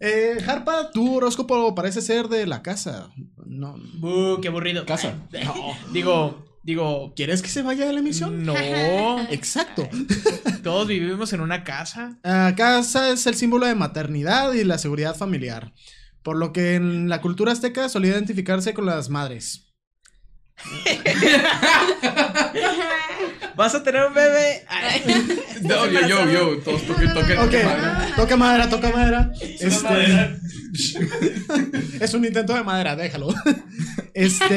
[0.00, 3.10] Eh, Harpa, tu horóscopo parece ser de la casa.
[3.46, 3.74] No.
[4.00, 4.86] Uh, qué aburrido.
[4.86, 5.14] Casa.
[5.92, 7.14] Digo, digo.
[7.16, 8.44] ¿Quieres que se vaya de la emisión?
[8.44, 8.54] No.
[9.30, 9.88] Exacto.
[10.62, 12.18] Todos vivimos en una casa.
[12.22, 15.72] La casa es el símbolo de maternidad y la seguridad familiar.
[16.22, 19.67] Por lo que en la cultura azteca solía identificarse con las madres.
[23.56, 24.64] ¿Vas a tener un bebé?
[25.62, 27.38] no, yo, yo, yo, todos toquen, toquen.
[27.38, 27.54] Ok,
[28.16, 29.32] toca madera, toca madera.
[29.40, 30.38] Este...
[32.00, 33.28] es un intento de madera, déjalo.
[34.14, 34.56] Este.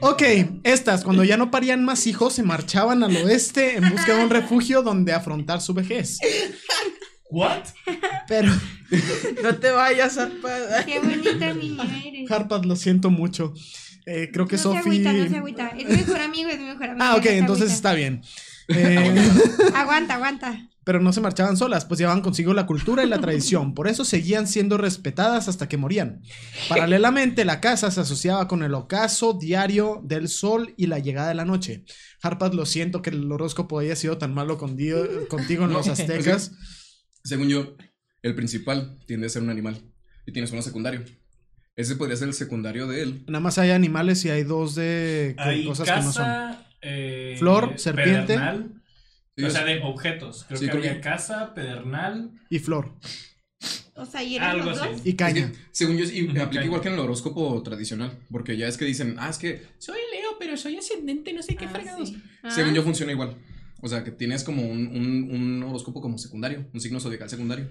[0.00, 0.22] Ok,
[0.62, 4.30] estas, cuando ya no parían más hijos, se marchaban al oeste en busca de un
[4.30, 6.18] refugio donde afrontar su vejez.
[7.30, 7.64] ¿What?
[8.26, 8.52] Pero.
[9.42, 10.84] no te vayas, Harpad.
[10.86, 12.30] Qué bonita niña eres.
[12.30, 13.52] Harpad, lo siento mucho.
[14.06, 14.80] Eh, creo que no Sofi.
[14.80, 15.68] Se agüita, no se agüita.
[15.68, 17.04] Es mi mejor amigo, es mi mejor amigo.
[17.04, 18.22] Ah, ok, entonces está bien.
[18.70, 19.30] Eh,
[19.74, 20.68] aguanta, aguanta.
[20.84, 23.72] Pero no se marchaban solas, pues llevaban consigo la cultura y la tradición.
[23.72, 26.20] Por eso seguían siendo respetadas hasta que morían.
[26.68, 31.34] Paralelamente, la casa se asociaba con el ocaso diario del sol y la llegada de
[31.34, 31.84] la noche.
[32.20, 34.98] Harpad, lo siento que el horóscopo haya sido tan malo contigo,
[35.30, 36.52] contigo en los aztecas.
[37.24, 37.76] Según yo,
[38.22, 39.80] el principal tiende a ser un animal
[40.26, 41.04] y tienes uno secundario.
[41.76, 43.24] Ese podría ser el secundario de él.
[43.28, 46.56] Nada más hay animales y hay dos de cosas que no son.
[46.82, 48.36] Eh, Flor, serpiente.
[48.36, 50.44] o sea, de objetos.
[50.48, 52.32] Creo que había casa, pedernal.
[52.50, 52.94] Y flor.
[53.94, 54.92] O sea, ¿y eran Algo los así.
[54.92, 55.00] dos?
[55.06, 55.52] Y caña.
[55.72, 58.16] según yo, y aplica igual que en el horóscopo tradicional.
[58.30, 61.56] Porque ya es que dicen, ah, es que soy Leo, pero soy ascendente, no sé
[61.56, 62.08] qué Ah, fregados.
[62.08, 62.22] sí.
[62.48, 62.74] Según Ah.
[62.74, 63.36] yo, funciona igual.
[63.80, 67.68] O sea, que tienes como un, un, un horóscopo como secundario, un signo zodiacal secundario.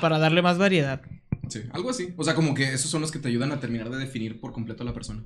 [0.00, 1.02] Para darle más variedad.
[1.48, 2.14] Sí, algo así.
[2.16, 4.52] O sea, como que esos son los que te ayudan a terminar de definir por
[4.52, 5.22] completo a la persona.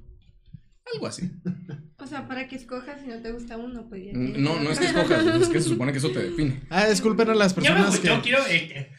[0.95, 1.31] Algo así.
[1.97, 4.13] O sea, para que escojas si no te gusta uno, pues ya.
[4.13, 6.61] Mm, No, no es que escojas, es que se supone que eso te define.
[6.69, 8.21] Ah, disculpen a las me personas gustó, que.
[8.21, 8.91] quiero este.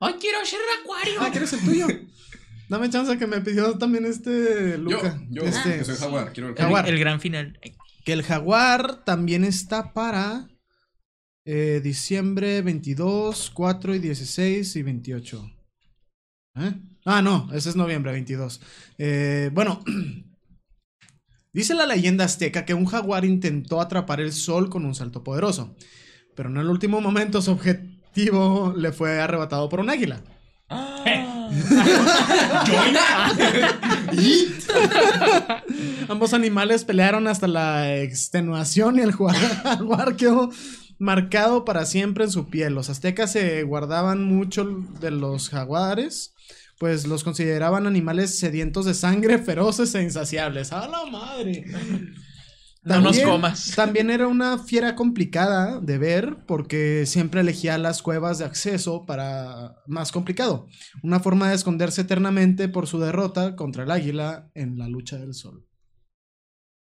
[0.00, 1.14] ¡Ay, quiero ser acuario!
[1.20, 1.86] Ah, ¿quieres el tuyo?
[2.70, 5.20] Dame chance que me pidió también este Yo, Luca.
[5.28, 6.88] yo, este, que soy jaguar, quiero el El, Jaguar.
[6.88, 7.58] el gran final.
[8.08, 10.48] Que el jaguar también está para
[11.44, 15.50] eh, diciembre 22, 4 y 16 y 28.
[16.54, 16.72] ¿Eh?
[17.04, 18.62] Ah, no, ese es noviembre 22.
[18.96, 19.84] Eh, bueno,
[21.52, 25.76] dice la leyenda azteca que un jaguar intentó atrapar el sol con un salto poderoso,
[26.34, 30.22] pero en el último momento su objetivo le fue arrebatado por un águila.
[36.08, 40.50] Ambos animales pelearon hasta la extenuación y el jaguar quedó
[40.98, 42.74] marcado para siempre en su piel.
[42.74, 46.34] Los aztecas se guardaban mucho de los jaguares,
[46.78, 50.72] pues los consideraban animales sedientos de sangre, feroces e insaciables.
[50.72, 51.64] ¡A la madre!
[52.82, 53.72] No nos comas.
[53.76, 59.76] También era una fiera complicada de ver porque siempre elegía las cuevas de acceso para
[59.86, 60.68] más complicado.
[61.02, 65.34] Una forma de esconderse eternamente por su derrota contra el águila en la lucha del
[65.34, 65.66] sol.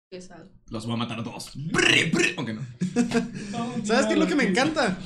[0.09, 0.51] Pesado.
[0.69, 1.51] Los voy a matar a todos.
[1.55, 2.25] Brr, brr.
[2.37, 2.61] Aunque no.
[3.83, 4.97] ¿Sabes qué es lo que me encanta?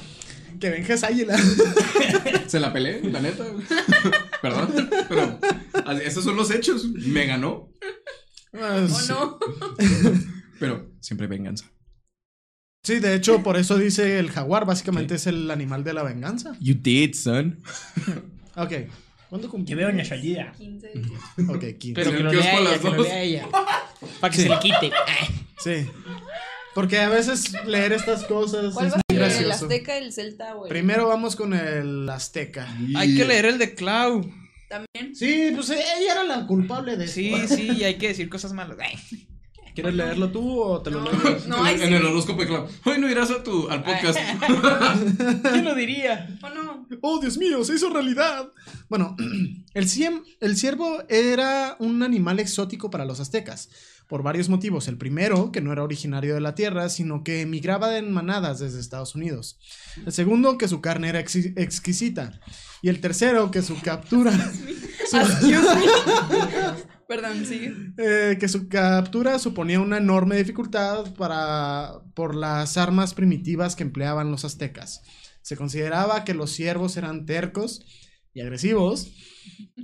[0.59, 1.37] Que Benja es águila.
[2.47, 3.45] Se la peleé, la neta.
[4.41, 4.89] Perdón.
[5.07, 5.39] Pero
[6.03, 6.89] esos son los hechos.
[6.89, 7.69] Me ganó.
[8.53, 9.39] Ah, ¿O no?
[10.59, 11.65] Pero siempre hay venganza.
[12.83, 16.55] Sí, de hecho, por eso dice el jaguar, básicamente es el animal de la venganza.
[16.59, 17.59] You did, son.
[18.55, 18.73] Ok.
[19.29, 19.77] ¿Cuándo Que cumplió?
[19.77, 20.51] veo una salida.
[20.57, 20.91] 15.
[21.49, 21.93] Ok, 15.
[21.93, 23.07] Pero En que lo lea a ella, las que lo dos.
[23.07, 23.47] lea ella.
[24.19, 24.43] Para que Sí.
[24.43, 24.91] se le quite.
[25.63, 25.87] Sí.
[26.73, 29.19] Porque a veces leer estas cosas ¿Cuál es va a muy?
[29.43, 30.69] ¿El azteca, el celta el...?
[30.69, 32.67] Primero vamos con el azteca.
[32.95, 34.21] Hay que leer el de Clau.
[34.69, 35.15] También.
[35.15, 38.77] Sí, pues ella era la culpable de Sí, sí, y hay que decir cosas malas.
[38.79, 39.27] Ay.
[39.81, 41.37] ¿Quieres leerlo tú o te lo No, leo?
[41.47, 42.67] no, en, en el horóscopo Clau.
[42.85, 44.17] Hoy no irás a tu, al podcast.
[45.51, 46.37] ¿Quién lo diría?
[46.43, 46.87] ¿O no?
[47.01, 48.49] Oh, Dios mío, se hizo realidad.
[48.89, 49.15] Bueno,
[49.73, 53.69] el, ciem- el ciervo era un animal exótico para los aztecas,
[54.07, 54.87] por varios motivos.
[54.87, 58.79] El primero, que no era originario de la tierra, sino que emigraba en manadas desde
[58.79, 59.59] Estados Unidos.
[60.05, 62.39] El segundo, que su carne era exquisita.
[62.81, 64.31] Y el tercero, que su captura...
[67.09, 67.73] Perdón, sigue.
[67.97, 74.29] Eh, que su captura suponía una enorme dificultad para, por las armas primitivas que empleaban
[74.29, 75.01] los aztecas.
[75.41, 77.83] Se consideraba que los ciervos eran tercos
[78.31, 79.11] y agresivos,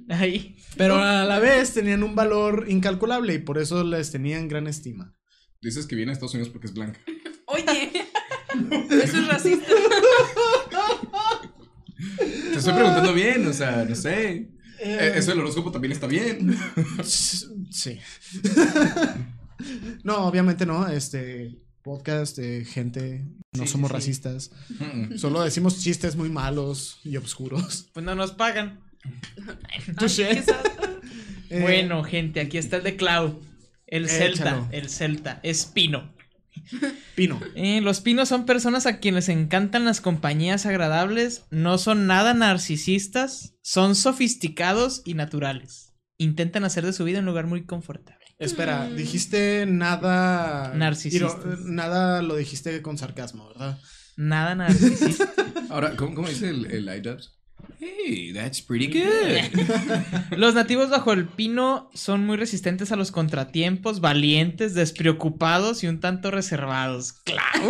[0.08, 0.58] Ahí.
[0.78, 5.16] pero a la vez tenían un valor incalculable y por eso les tenían gran estima.
[5.64, 7.00] Dices que viene a Estados Unidos porque es blanca.
[7.48, 7.92] Oye.
[9.04, 9.66] Eso es racista.
[12.52, 14.55] Te estoy preguntando bien, o sea, no sé.
[14.80, 16.58] Eh, eso del horóscopo también está bien.
[17.72, 18.00] Sí.
[20.04, 20.88] No, obviamente no.
[20.88, 24.52] Este podcast de gente, no somos racistas.
[25.18, 27.88] Solo decimos chistes muy malos y oscuros.
[27.94, 28.80] Pues no nos pagan.
[31.48, 33.40] Eh, bueno, gente, aquí está el de Clau.
[33.86, 35.68] El Celta, el Celta, es
[37.16, 37.40] Pino.
[37.56, 43.56] Eh, los pinos son personas a quienes encantan las compañías agradables, no son nada narcisistas,
[43.62, 45.94] son sofisticados y naturales.
[46.18, 48.26] Intentan hacer de su vida un lugar muy confortable.
[48.38, 48.96] Espera, mm.
[48.96, 50.74] dijiste nada.
[50.76, 51.40] Narcisista.
[51.66, 53.80] Nada lo dijiste con sarcasmo, ¿verdad?
[54.18, 55.32] Nada narcisista.
[55.70, 56.90] Ahora, ¿cómo, dice el, el
[57.80, 59.68] Hey, that's pretty good.
[60.38, 66.00] Los nativos bajo el pino son muy resistentes a los contratiempos, valientes, despreocupados y un
[66.00, 67.14] tanto reservados.
[67.24, 67.68] Claro.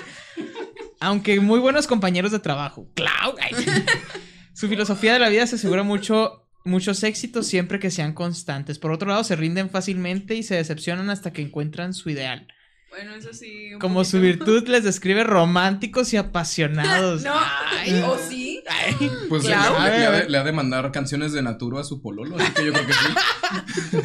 [1.00, 2.86] Aunque muy buenos compañeros de trabajo.
[2.94, 3.34] Claro.
[4.54, 8.78] Su filosofía de la vida se asegura mucho muchos éxitos siempre que sean constantes.
[8.78, 12.46] Por otro lado, se rinden fácilmente y se decepcionan hasta que encuentran su ideal.
[12.92, 13.70] Bueno, eso sí.
[13.80, 17.22] Como su virtud les describe románticos y apasionados.
[18.02, 18.62] no, ¿o sí?
[19.30, 22.86] pues le, ha de mandar canciones de Naturo a su pololo, así que yo creo
[22.86, 23.98] que sí.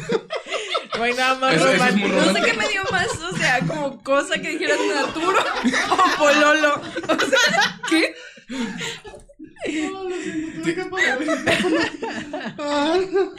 [0.96, 2.08] No hay nada más romántico.
[2.08, 5.38] no sé qué me dio más, o sea, como cosa que dijeras Naturo
[5.90, 6.74] o pololo.
[6.74, 8.14] O sea, ¿qué?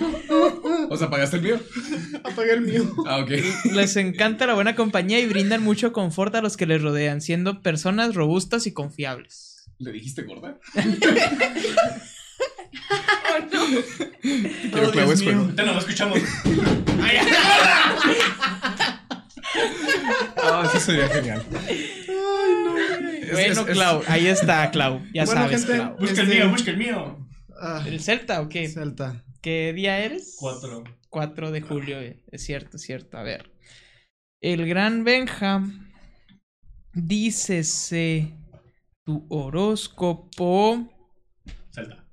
[0.89, 1.59] O sea, ¿apagaste el mío?
[2.23, 2.83] Apagué el mío.
[3.07, 3.29] Ah, ok.
[3.73, 7.61] Les encanta la buena compañía y brindan mucho confort a los que les rodean, siendo
[7.61, 9.69] personas robustas y confiables.
[9.77, 10.59] ¿Le dijiste gorda?
[10.75, 10.81] oh,
[13.53, 13.63] no.
[14.81, 15.51] Oh, Dios mío.
[15.55, 16.19] no lo escuchamos.
[20.41, 21.43] Ah, eso sería genial.
[23.31, 25.01] Bueno, Clau, ahí está, Clau.
[25.13, 25.97] Ya sabes, Clau.
[25.97, 27.27] Busca el este, mío, busca el mío.
[27.61, 28.67] Ah, ¿El Celta o qué?
[28.67, 29.23] Celta.
[29.41, 30.35] ¿Qué día eres?
[30.37, 30.83] Cuatro.
[31.09, 33.17] 4 de julio, eh, es cierto, es cierto.
[33.17, 33.51] A ver.
[34.41, 35.63] El gran Benja.
[36.93, 38.37] Dícese
[39.05, 40.89] tu horóscopo.
[41.71, 42.05] Celta.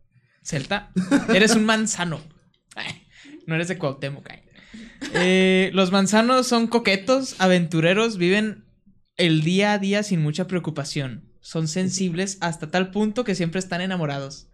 [0.43, 0.93] Celta.
[1.35, 2.21] Eres un manzano.
[3.47, 4.29] no eres de Cuauhtémoc.
[5.15, 8.65] Eh, los manzanos son coquetos, aventureros, viven
[9.17, 11.33] el día a día sin mucha preocupación.
[11.41, 14.49] Son sensibles hasta tal punto que siempre están enamorados.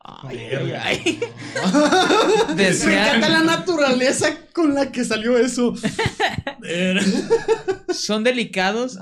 [0.00, 1.20] Ay, ay, ay.
[2.56, 5.74] Me encanta la naturaleza con la que salió eso.
[7.92, 8.98] Son delicados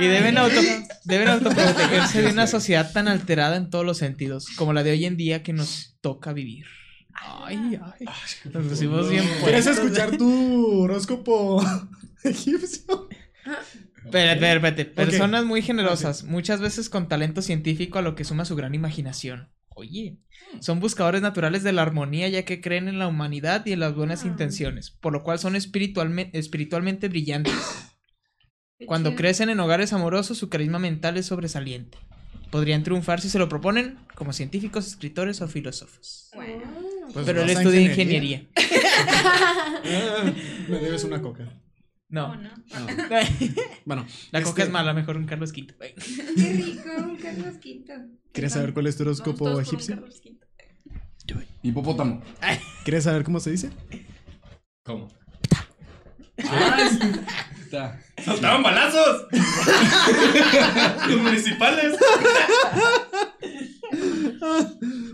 [0.00, 0.60] y deben, auto
[1.04, 5.04] deben autoprotegerse de una sociedad tan alterada en todos los sentidos, como la de hoy
[5.04, 6.66] en día que nos toca vivir.
[7.14, 8.06] Ay, ay.
[8.52, 11.62] Nos pusimos bien ¿Quieres escuchar tu horóscopo
[12.24, 13.08] egipcio?
[14.04, 14.84] Espérate, espérate.
[14.84, 19.48] Personas muy generosas, muchas veces con talento científico a lo que suma su gran imaginación.
[19.78, 20.16] Oye,
[20.58, 23.94] son buscadores naturales de la armonía ya que creen en la humanidad y en las
[23.94, 24.26] buenas ah.
[24.26, 27.54] intenciones, por lo cual son espiritualmente, espiritualmente brillantes.
[28.86, 31.96] Cuando crecen en hogares amorosos, su carisma mental es sobresaliente.
[32.50, 36.30] Podrían triunfar si se lo proponen como científicos, escritores o filósofos.
[36.34, 36.64] Bueno.
[37.12, 38.48] Pues Pero él estudia ingeniería.
[39.90, 40.32] Ah,
[40.68, 41.48] me debes una coca.
[42.08, 42.34] No.
[42.36, 42.50] no.
[43.84, 45.74] bueno, la coca es mala, mejor un Carlos V.
[45.76, 47.84] Qué rico, un Carlos V.
[48.32, 50.02] ¿Quieres saber cuál es tu horóscopo egipcio?
[51.62, 52.22] Hipopótamo.
[52.84, 53.70] ¿Quieres saber cómo se dice?
[54.84, 55.08] ¿Cómo?
[57.60, 58.00] Está.
[58.24, 59.26] ¡Soltaban balazos!
[61.08, 61.98] Los municipales.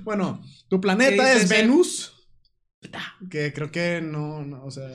[0.02, 2.13] bueno, tu planeta es Venus.
[3.30, 4.88] Que creo que no, o sea,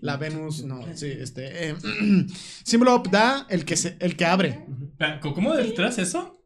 [0.00, 1.70] la Venus, no, sí, este.
[1.70, 1.76] Eh,
[2.64, 4.64] símbolo Pta, el que, se, el que abre.
[5.20, 6.40] ¿Cómo deletreas eso?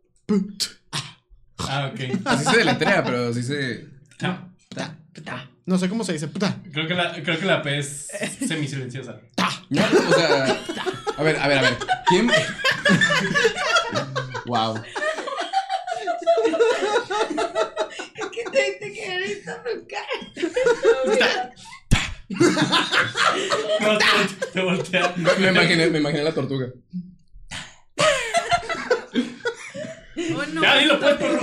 [1.59, 2.01] Ah, ok.
[2.25, 3.87] Así se deletrea, pero así se.
[5.67, 6.29] No sé cómo se dice.
[6.73, 8.09] Creo que la, creo que la P es
[8.47, 9.21] semisilenciosa.
[9.69, 10.61] No, o sea.
[11.17, 11.77] A ver, a ver, a ver.
[12.09, 12.27] ¿Quién?
[14.47, 14.75] wow.
[18.45, 19.51] ¿Qué te, te quedaste
[23.81, 25.15] No, te, te voltea.
[25.17, 26.69] Me, me, imaginé, me imaginé la tortuga.
[30.37, 30.63] Oh, no.
[30.63, 31.41] Ya, dilo pues, perro.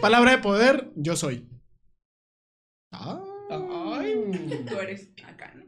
[0.00, 1.48] Palabra de poder, yo soy.
[2.90, 4.14] Ay.
[4.68, 5.64] Tú eres acá, ¿no?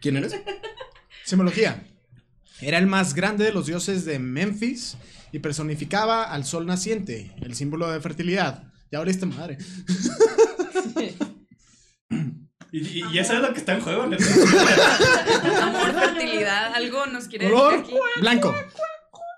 [0.00, 0.34] ¿Quién eres?
[1.24, 1.84] Simbología.
[2.60, 4.96] Era el más grande de los dioses de Memphis
[5.32, 8.64] y personificaba al sol naciente, el símbolo de fertilidad.
[8.90, 9.58] Ya abriste madre.
[12.74, 14.16] Y, y, eso es lo que está en juego, ¿no?
[15.62, 17.92] Amor, fertilidad, algo nos quiere decir aquí.
[18.20, 18.54] Blanco.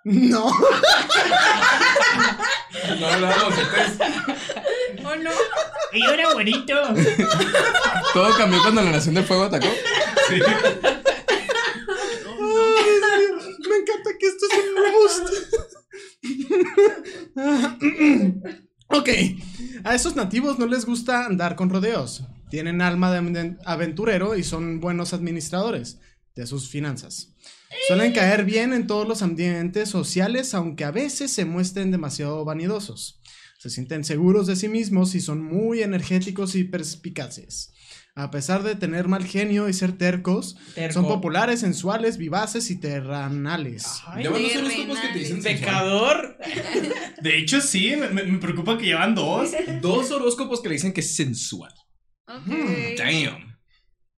[0.05, 0.53] No.
[3.01, 3.63] No hablamos de
[5.05, 5.31] Oh, no.
[5.93, 6.75] Y yo era bonito.
[8.13, 9.67] Todo cambió cuando la Nación del Fuego atacó.
[10.29, 10.41] Sí.
[13.69, 15.29] me encanta que esto es un roast.
[18.89, 19.09] ok,
[19.85, 22.25] a esos nativos no les gusta andar con rodeos.
[22.51, 25.99] Tienen alma de aventurero y son buenos administradores
[26.35, 27.35] de sus finanzas.
[27.89, 33.21] Suelen caer bien en todos los ambientes sociales, aunque a veces se muestren demasiado vanidosos.
[33.59, 37.73] Se sienten seguros de sí mismos y son muy energéticos y perspicaces.
[38.17, 40.57] A pesar de tener mal genio y ser tercos,
[40.93, 44.03] son populares, sensuales, vivaces y terrenales.
[45.43, 46.39] Pecador.
[47.21, 49.51] De hecho, sí, me, preocupa que llevan dos.
[49.83, 51.75] Dos horóscopos que le dicen que es sensual.
[52.27, 52.95] Okay.
[52.97, 53.55] Damn.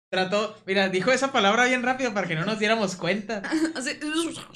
[0.09, 3.41] Trató, mira, dijo esa palabra bien rápido para que no nos diéramos cuenta.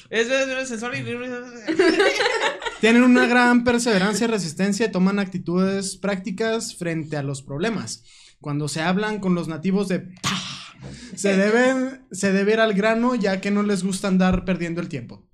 [0.09, 1.03] es, sensual y...
[2.81, 8.03] Tienen una gran perseverancia y resistencia y toman actitudes prácticas frente a los problemas.
[8.41, 10.07] Cuando se hablan con los nativos de...
[11.15, 14.87] Se deben, se debe ir al grano ya que no les gusta andar perdiendo el
[14.87, 15.27] tiempo.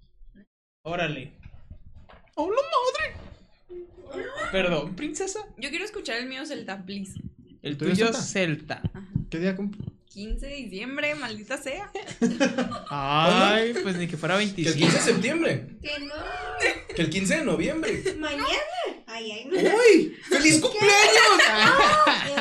[0.81, 1.37] Órale.
[2.33, 4.23] ¡Hola, madre!
[4.51, 5.41] Perdón, princesa.
[5.57, 7.21] Yo quiero escuchar el mío Celta, please.
[7.61, 8.81] El tuyo Celta.
[9.29, 9.85] ¿Qué día cumple?
[10.15, 11.91] 15 de diciembre, maldita sea.
[12.89, 14.63] Ay, pues ni que fuera 25.
[14.63, 15.67] Que el 15 de septiembre.
[15.81, 16.13] Que no.
[16.95, 18.01] Que el 15 de noviembre.
[18.17, 18.47] Mañana.
[19.07, 19.57] Ay, ay, no.
[19.57, 20.15] ¡Uy!
[20.29, 20.93] ¡Feliz cumpleaños!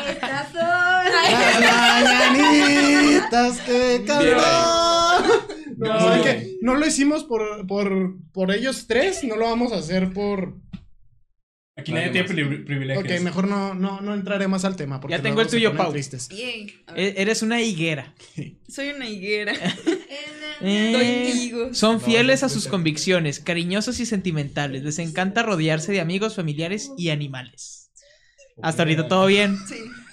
[0.08, 0.62] estas son.
[1.60, 4.36] Las mañanitas que cantó.
[5.76, 6.24] No, no.
[6.60, 10.54] no lo hicimos por, por, por ellos tres, no lo vamos a hacer por
[11.76, 12.24] Aquí nadie tiene
[12.58, 13.04] privilegios.
[13.04, 15.00] Ok, mejor no, no, no entraré más al tema.
[15.00, 15.92] Porque ya tengo el tuyo, Pau.
[15.94, 18.14] E-, eres una higuera.
[18.68, 19.54] Soy una higuera.
[20.60, 24.84] Eh, son fieles a sus convicciones, cariñosos y sentimentales.
[24.84, 27.90] Les encanta rodearse de amigos, familiares y animales.
[28.62, 29.58] Hasta ahorita todo bien.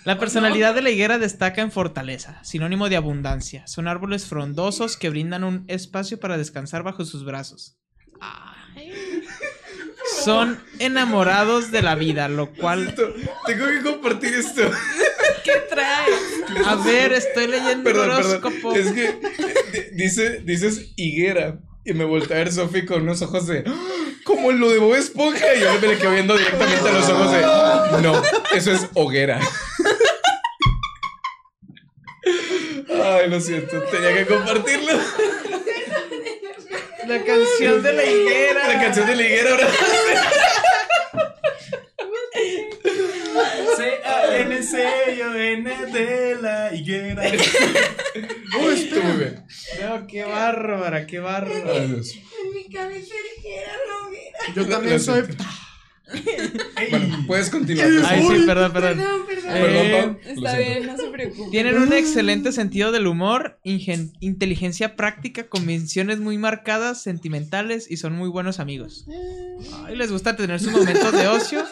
[0.03, 3.67] La personalidad de la higuera destaca en fortaleza, sinónimo de abundancia.
[3.67, 7.77] Son árboles frondosos que brindan un espacio para descansar bajo sus brazos.
[8.19, 8.50] Ay
[10.23, 12.95] son enamorados de la vida, lo cual.
[13.45, 14.61] Tengo que compartir esto.
[15.43, 16.09] ¿Qué trae?
[16.65, 18.73] A ver, estoy leyendo el horóscopo.
[18.75, 19.19] Es que
[19.93, 21.59] dice, dices higuera.
[21.83, 23.63] Y me volteé a ver Sofi con unos ojos de.
[23.65, 23.73] ¡Ah!
[24.23, 25.55] Como lo de Bob Esponja.
[25.55, 28.01] Y yo me le quedo viendo directamente a los ojos de.
[28.01, 28.21] No,
[28.55, 29.39] eso es hoguera.
[33.03, 34.93] Ay, lo siento, tenía que compartirlo.
[37.11, 38.67] La canción de la higuera.
[38.69, 39.67] La canción de la higuera ahora.
[43.75, 47.23] C-A-N-C-O-N de la higuera.
[48.61, 49.45] Uy, estuvo muy bien.
[49.81, 51.75] No, qué bárbara, qué bárbara.
[51.75, 51.99] En
[52.53, 54.39] mi cabeza era la hoguera.
[54.55, 55.23] Yo también soy.
[56.89, 57.87] Bueno, puedes continuar.
[58.05, 58.97] Ay, sí, perdón, perdón.
[58.97, 60.19] Perdón, perdón.
[60.23, 61.51] Eh, Está bien, no se preocupe.
[61.51, 68.29] Tienen un excelente sentido del humor, inteligencia práctica, convicciones muy marcadas, sentimentales y son muy
[68.29, 69.05] buenos amigos.
[69.85, 71.63] Ay, les gusta tener sus momentos de ocio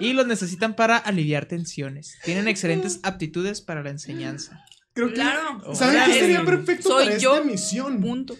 [0.00, 2.18] y los necesitan para aliviar tensiones.
[2.24, 4.64] Tienen excelentes aptitudes para la enseñanza.
[4.94, 5.60] Creo claro.
[5.60, 5.74] que.
[5.74, 7.34] ¿Saben qué sería perfecto Soy para yo.
[7.34, 8.00] esta misión?
[8.00, 8.36] Punto.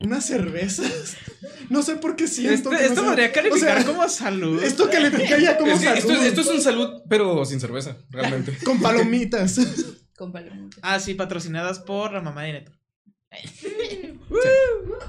[0.00, 1.16] Unas cervezas.
[1.70, 2.54] No sé por qué siento.
[2.54, 4.62] Esto, que esto no podría calificar o sea, como salud.
[4.62, 6.24] Esto calificaría como Es que esto, salud.
[6.26, 8.54] esto es un salud, pero sin cerveza, realmente.
[8.64, 9.58] Con palomitas.
[10.16, 10.78] Con palomitas.
[10.82, 12.72] Ah, sí, patrocinadas por la mamá de Neto.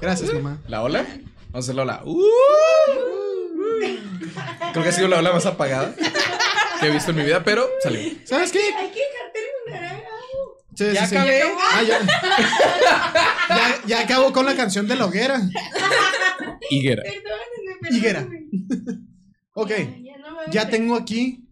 [0.00, 0.62] Gracias, mamá.
[0.66, 1.02] ¿La ola?
[1.02, 2.02] Vamos a hacer la ola.
[2.06, 2.24] Uh.
[4.72, 5.94] Creo que ha sido la ola más apagada
[6.80, 8.00] que he visto en mi vida, pero salió.
[8.24, 8.60] ¿Sabes qué?
[8.74, 9.00] Hay que.
[10.76, 11.16] Sí, Ya sí, sí.
[11.16, 11.42] acabé.
[11.72, 12.00] Ah, ya.
[13.48, 13.82] ya.
[13.86, 15.40] Ya acabo con la canción de la hoguera.
[16.70, 17.02] Higuera.
[17.02, 18.28] Perdónenme, Higuera.
[19.54, 19.70] Ok.
[20.52, 21.48] Ya, no tengo aquí.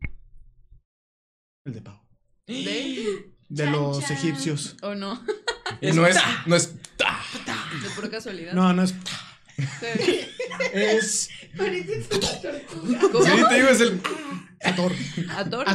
[1.64, 1.98] El de Pau.
[2.46, 3.24] ¿De?
[3.48, 4.16] De Chan, los chan.
[4.16, 4.76] egipcios.
[4.82, 5.24] ¿O no?
[5.80, 6.16] Y no es,
[6.46, 6.74] no es.
[6.74, 8.52] De pura casualidad.
[8.52, 8.94] No, no es.
[9.56, 10.20] Sí.
[10.74, 11.28] Es.
[11.56, 13.00] Tortuga.
[13.10, 13.24] ¿Cómo?
[13.24, 14.00] Sí, te digo, es el.
[14.62, 14.92] Ator.
[15.30, 15.68] Ator.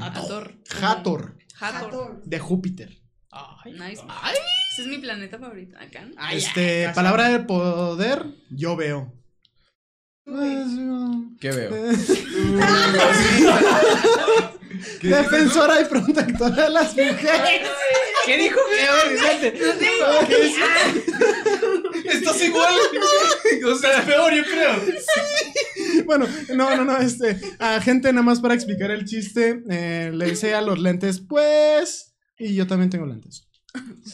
[0.00, 0.58] Ator.
[0.80, 1.36] Ator.
[1.58, 1.88] Hathor.
[1.88, 2.22] Hathor.
[2.24, 2.90] De Júpiter.
[3.66, 4.02] Nice.
[4.72, 5.76] Ese es mi planeta favorito.
[5.78, 6.04] Acá.
[6.06, 6.14] ¿no?
[6.16, 9.12] Ay, Este, ya, palabra del poder, yo veo.
[11.40, 11.70] ¿Qué veo?
[15.02, 17.68] Defensora y protectora de las mujeres.
[18.24, 18.58] ¿Qué dijo?
[18.68, 18.88] ¿Qué?
[19.14, 19.54] Vicente.
[22.12, 22.74] Estás igual.
[23.66, 24.74] O sea, Peor, yo creo.
[26.06, 30.30] Bueno, no, no, no, este, a gente nada más para explicar el chiste, eh, le
[30.30, 33.48] dice a los lentes, pues, y yo también tengo lentes.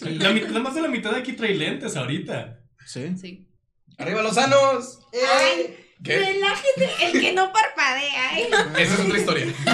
[0.01, 2.59] La, la más de la mitad de aquí trae lentes ahorita.
[2.87, 3.15] Sí.
[3.21, 3.49] Sí.
[3.99, 4.99] arriba los sanos.
[5.13, 6.19] Ay, ¿Qué?
[6.19, 8.49] Relájate, el que no parpadea, ¿eh?
[8.77, 9.47] Esa es otra historia.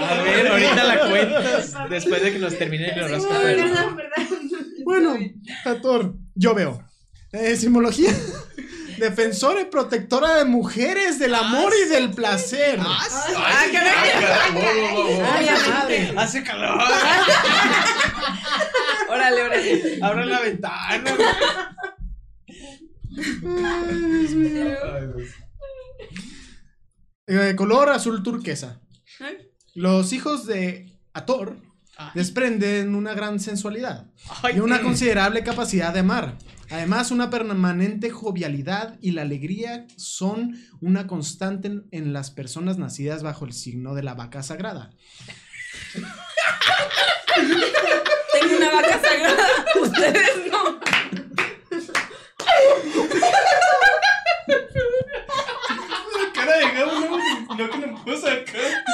[0.00, 3.38] A ver, ahorita la cuentas después de que nos termine el horóscopo.
[3.38, 4.50] Perdón, perdón.
[4.84, 5.18] Bueno,
[5.66, 6.82] Hator, yo veo.
[7.32, 8.10] Eh, simbología.
[8.98, 12.80] Defensora y protectora de mujeres, del amor y del placer.
[16.16, 16.78] Hace calor.
[19.08, 19.98] Órale, órale.
[20.02, 21.16] Abran la ventana.
[23.16, 24.76] Ay, Dios mío.
[27.26, 28.80] Eh, color azul turquesa.
[29.20, 29.50] ¿Eh?
[29.74, 31.56] Los hijos de Ator
[32.14, 34.06] desprenden una gran sensualidad
[34.54, 36.38] y una considerable capacidad de amar.
[36.70, 43.22] Además, una permanente jovialidad y la alegría son una constante en, en las personas nacidas
[43.22, 44.90] bajo el signo de la vaca sagrada.
[48.32, 49.46] Tengo una vaca sagrada.
[49.82, 50.80] Ustedes no.
[56.34, 58.84] Cara de Gabo, no, no que no puedo sacar.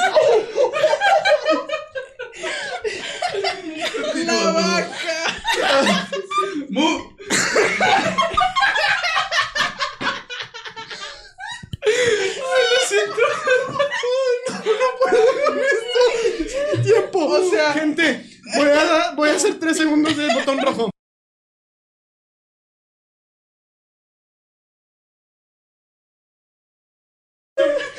[4.25, 5.17] La vaca.
[6.69, 7.15] Mu.
[16.83, 17.25] ¡Tiempo!
[17.25, 18.25] O sea, gente,
[18.55, 20.89] voy a, voy a hacer tres segundos de botón rojo.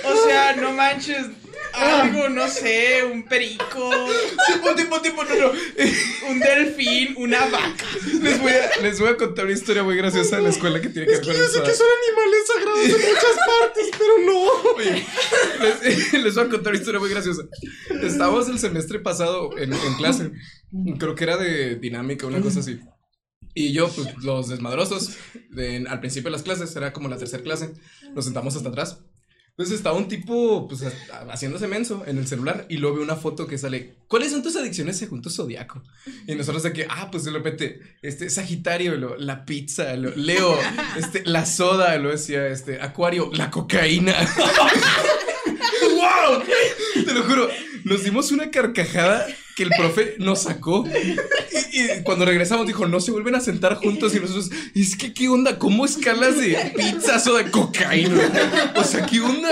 [0.04, 1.45] O sea, no manches.
[1.76, 3.90] Algo, no sé, un perico,
[4.52, 5.52] Tipo, tipo, tipo, no, no.
[6.30, 7.84] un delfín, una vaca.
[8.22, 10.88] Les voy, a, les voy a contar una historia muy graciosa de la escuela que
[10.88, 11.62] tiene que ver con yo sé eso.
[11.64, 14.72] que son animales sagrados en muchas partes, pero no.
[14.76, 15.06] Oye,
[15.82, 17.42] les, les voy a contar una historia muy graciosa.
[18.02, 20.30] Estábamos el semestre pasado en, en clase.
[20.98, 22.78] Creo que era de dinámica, una cosa así.
[23.54, 25.16] Y yo, pues, los desmadrosos,
[25.50, 27.72] de- al principio de las clases, era como la tercera clase,
[28.14, 28.98] nos sentamos hasta atrás.
[29.58, 33.16] Entonces estaba un tipo, pues, ha- haciéndose menso en el celular y luego ve una
[33.16, 35.82] foto que sale, ¿cuáles son tus adicciones según tu zodiaco?
[36.26, 40.58] Y nosotros de que, ah, pues de repente, este, Sagitario, lo- la pizza, lo- Leo,
[40.98, 44.14] este, la soda, lo decía, este, Acuario, la cocaína.
[45.46, 46.42] ¡Wow!
[47.04, 47.48] Te lo juro,
[47.86, 50.84] nos dimos una carcajada que el profe nos sacó.
[51.72, 55.14] Y, y cuando regresamos dijo, no se vuelven a sentar juntos y nosotros, es que
[55.14, 58.72] qué onda, ¿cómo escalas de pizzas o de cocaína?
[58.76, 59.48] O sea, ¿qué onda?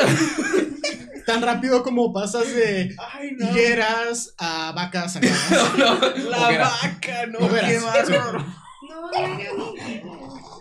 [1.26, 2.94] Tan rápido como pasas de
[3.38, 5.78] higueras a vacas sagradas.
[5.78, 6.70] La Hoguera.
[6.82, 7.70] vaca, no, Hogueras.
[7.70, 8.46] qué bárbaro.
[8.88, 9.74] No, no,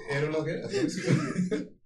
[0.09, 0.67] Era una hoguera.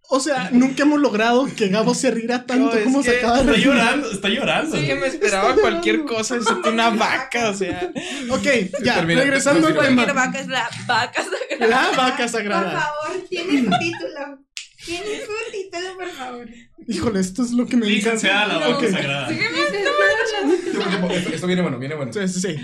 [0.10, 3.40] O sea, nunca hemos logrado que Gabo se riera tanto No, como se acaba de
[3.42, 3.66] Está reír.
[3.66, 4.78] llorando, está llorando.
[4.78, 7.92] Es que me esperaba cualquier cosa, excepto una vaca, o sea.
[8.30, 8.44] Ok,
[8.84, 10.06] ya, Termina, regresando al tema.
[10.06, 11.68] vaca es la vaca sagrada.
[11.68, 12.72] La vaca Por sagrada.
[12.82, 14.40] favor, tiene su título.
[14.86, 16.48] Tiene su título, por favor.
[16.88, 18.12] Híjole, esto es lo que me encanta.
[18.14, 19.28] Licenciada la vaca sagrada.
[19.28, 22.14] Tiempo, esto, esto viene bueno, viene bueno.
[22.14, 22.56] Sí, sí, sí.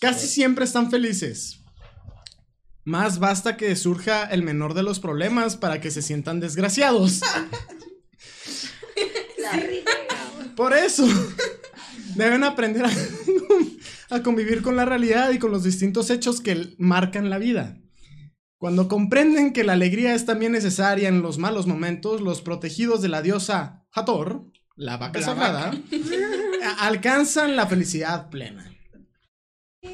[0.00, 1.60] Casi siempre están felices.
[2.84, 7.20] Más basta que surja el menor de los problemas para que se sientan desgraciados.
[10.56, 11.06] Por eso,
[12.14, 12.90] deben aprender a,
[14.10, 17.78] a convivir con la realidad y con los distintos hechos que marcan la vida.
[18.58, 23.08] Cuando comprenden que la alegría es también necesaria en los malos momentos, los protegidos de
[23.08, 24.44] la diosa Hathor,
[24.76, 25.74] la vaca La sagrada,
[26.78, 28.74] alcanzan la felicidad plena.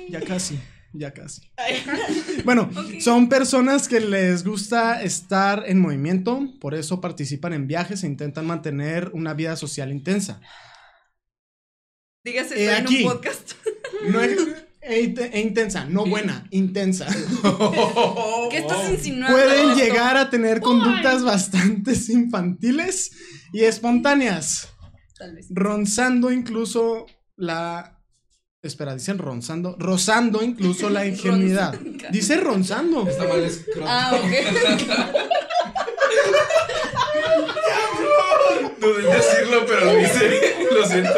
[0.08, 0.58] Ya casi,
[0.92, 1.42] ya casi.
[2.44, 2.70] Bueno,
[3.00, 8.46] son personas que les gusta estar en movimiento, por eso participan en viajes e intentan
[8.46, 10.40] mantener una vida social intensa.
[12.24, 13.52] Dígase, Eh, en un podcast.
[14.08, 14.38] No es,
[14.82, 17.06] e, e intensa, no buena, intensa.
[18.50, 19.36] ¿Qué estás insinuando?
[19.36, 23.12] Pueden llegar a tener conductas bastante infantiles
[23.52, 24.68] y espontáneas,
[25.18, 25.46] Tal vez.
[25.50, 27.99] ronzando incluso la...
[28.62, 31.72] Espera, dicen ronzando, rozando incluso la ingenuidad.
[31.74, 32.08] Ronzando.
[32.10, 33.08] Dice ronzando.
[33.08, 33.86] Está mal escroto.
[33.88, 34.22] Ah, ok.
[38.80, 40.56] Dudé en decirlo, pero lo hice.
[40.72, 41.10] Lo siento.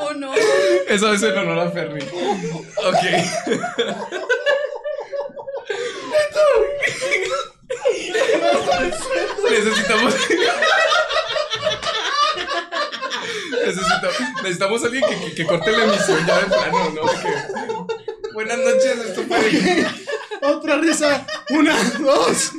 [0.00, 0.32] Oh, no.
[0.88, 2.02] Eso es en honor a Ferry.
[2.04, 3.04] Ok.
[9.50, 10.14] Necesitamos.
[13.66, 17.02] Necesitamos, necesitamos a alguien que, que, corte la emisión ya de plano, ¿no?
[17.06, 19.86] Que, Buenas noches, esto fue.
[20.42, 21.26] Otra risa.
[21.50, 22.52] Una, dos.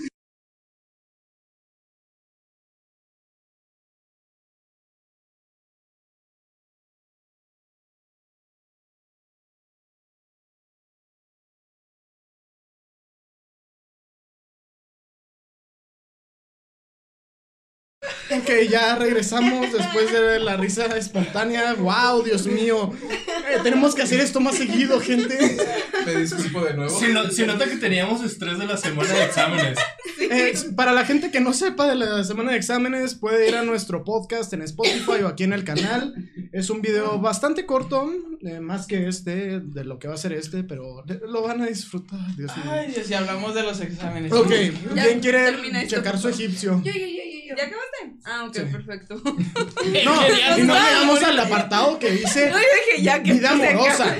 [18.31, 21.75] Ok, ya regresamos después de la risa espontánea.
[21.75, 22.91] ¡Wow, Dios mío!
[23.19, 25.57] Eh, tenemos que hacer esto más seguido, gente.
[26.05, 26.99] Me disculpo de nuevo.
[26.99, 29.77] Se, nota que teníamos estrés de la semana de exámenes.
[30.19, 33.63] Eh, para la gente que no sepa de la semana de exámenes, puede ir a
[33.63, 36.15] nuestro podcast en Spotify o aquí en el canal.
[36.51, 38.11] Es un video bastante corto,
[38.41, 41.67] eh, más que este, de lo que va a ser este, pero lo van a
[41.67, 42.65] disfrutar, Dios mío.
[42.71, 44.31] Ay, Dios, ya hablamos de los exámenes.
[44.31, 44.51] Ok,
[44.93, 46.81] ¿quién quiere checar su egipcio?
[46.83, 47.55] Yo, yo, yo, yo.
[47.55, 48.14] ¿Ya acabaste?
[48.23, 49.15] Ah, ok, perfecto.
[49.23, 49.33] no,
[50.57, 54.15] y no llegamos al apartado que dice no, dije ya que vida amorosa.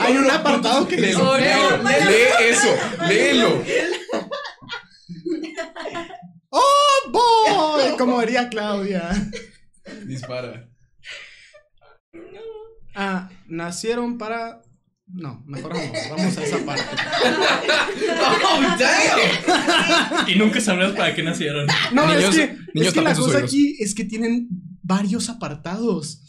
[0.00, 1.22] Hay un apartado que dice.
[1.22, 2.74] Lee eso,
[3.06, 3.62] léelo.
[6.50, 7.96] ¡Oh, boy!
[7.98, 9.10] Como diría Claudia.
[10.04, 10.68] Dispara.
[12.94, 14.62] Ah, nacieron para.
[15.08, 16.84] No, mejor vamos, vamos a esa parte.
[18.44, 20.28] ¡Oh, damn!
[20.28, 21.66] y nunca sabrás para qué nacieron.
[21.92, 24.48] No, es que, es que la cosa aquí es que tienen
[24.82, 26.22] varios apartados.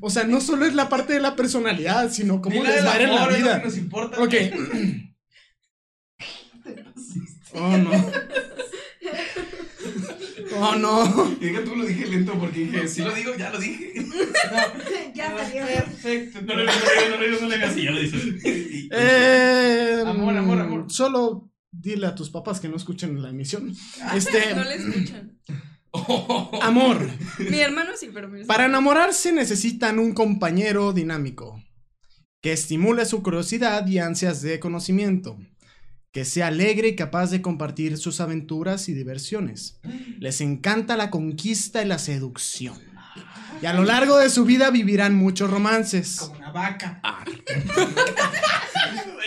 [0.00, 3.14] O sea, no solo es la parte de la personalidad, sino cómo les va en
[3.14, 3.62] la vida.
[3.64, 4.22] nos importa.
[4.22, 4.34] Ok.
[7.54, 7.90] oh, no.
[10.56, 11.34] Oh, no.
[11.40, 13.92] Diga tú lo dije lento porque dije, si lo digo, ya lo dije.
[15.14, 15.66] ya salió.
[15.66, 16.40] Perfecto.
[16.42, 18.22] No, no, no, no, no, no, le así, ya lo dices.
[18.90, 20.84] Eh, Amor, amor, amor.
[20.92, 23.74] Solo dile a tus papás que no escuchen la emisión.
[24.14, 25.38] Este, No le escuchan.
[26.62, 27.08] amor.
[27.38, 31.62] Mi hermano sí, pero mi Para enamorarse necesitan un compañero dinámico
[32.40, 35.36] que estimule su curiosidad y ansias de conocimiento,
[36.12, 39.80] que sea alegre y capaz de compartir sus aventuras y diversiones.
[40.18, 42.78] Les encanta la conquista y la seducción.
[43.60, 46.16] Y a lo largo de su vida vivirán muchos romances.
[46.20, 47.00] Como una vaca.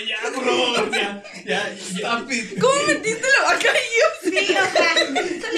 [0.07, 2.25] Ya, bro, ya, ya, ya.
[2.59, 4.31] ¿Cómo metiste la vaca yo?
[4.31, 4.93] Sí, o sea,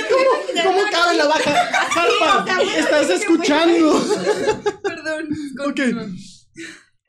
[0.09, 1.69] ¿Cómo, cómo cabe la vaca?
[1.95, 4.03] Harpa, estás escuchando.
[4.83, 5.29] Perdón.
[5.65, 5.79] Ok.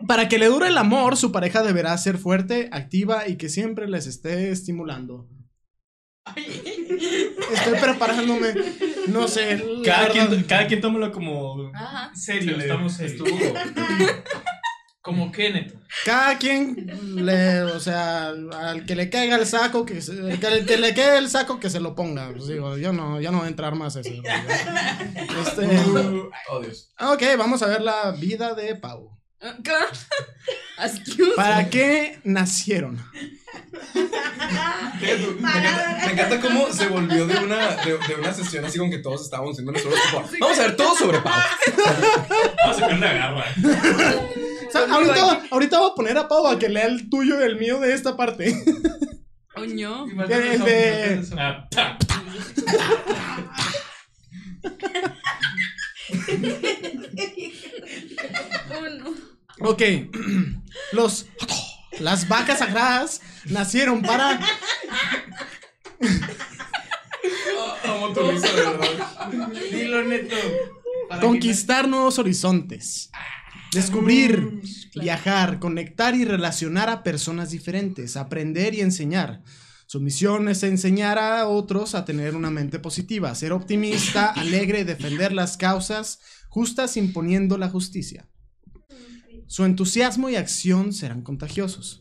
[0.06, 3.88] Para que le dure el amor, su pareja deberá ser fuerte, activa y que siempre
[3.88, 5.28] les esté estimulando.
[6.36, 8.54] Estoy preparándome.
[9.08, 9.62] No sé.
[9.84, 10.28] Cada verdad.
[10.28, 11.70] quien, cada quien tómalo como.
[11.74, 12.10] Ajá.
[12.14, 13.28] Serio, Se le- estamos serios.
[13.28, 13.54] estuvo.
[15.02, 15.74] Como Kenneth.
[16.06, 20.46] Cada quien le, o sea, al que le caiga el saco, que, se- el que,
[20.46, 22.30] el que le quede el saco, que se lo ponga.
[22.32, 24.08] Pues digo, yo no, ya no voy a entrar más a eso.
[25.46, 25.68] Este,
[26.48, 26.90] Oh, Dios.
[26.98, 29.10] ok, vamos a ver la vida de Pau.
[31.36, 33.00] ¿Para qué nacieron?
[33.94, 34.00] Me
[35.12, 38.98] encanta, me encanta cómo se volvió de una, de, de una sesión así con que
[38.98, 40.28] todos estábamos haciendo horóscopo.
[40.40, 41.32] Vamos a ver todo sobre Pau.
[42.64, 43.44] Vamos a sacar la garra.
[44.66, 47.44] O sea, ahorita, ahorita voy a poner a Pau a que lea el tuyo y
[47.44, 48.60] el mío de esta parte.
[49.54, 50.04] Oño.
[50.28, 51.96] El de- Ah, ta.
[58.76, 59.33] Oh, no.
[59.60, 59.82] Ok,
[60.92, 61.26] los
[62.00, 64.40] las vacas sagradas nacieron para
[67.84, 69.52] Amo tu risa, de verdad.
[69.70, 70.36] Dilo neto.
[71.08, 73.10] Para conquistar nuevos horizontes,
[73.72, 74.62] descubrir,
[74.94, 79.42] viajar, conectar y relacionar a personas diferentes, aprender y enseñar.
[79.86, 84.84] Su misión es enseñar a otros a tener una mente positiva, ser optimista, alegre y
[84.84, 88.26] defender las causas justas imponiendo la justicia.
[89.46, 92.00] Su entusiasmo y acción serán contagiosos.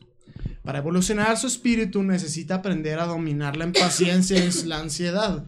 [0.64, 5.46] Para evolucionar su espíritu necesita aprender a dominar la impaciencia y la ansiedad.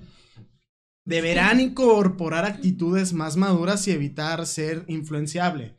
[1.05, 5.77] Deberán incorporar actitudes más maduras y evitar ser influenciable.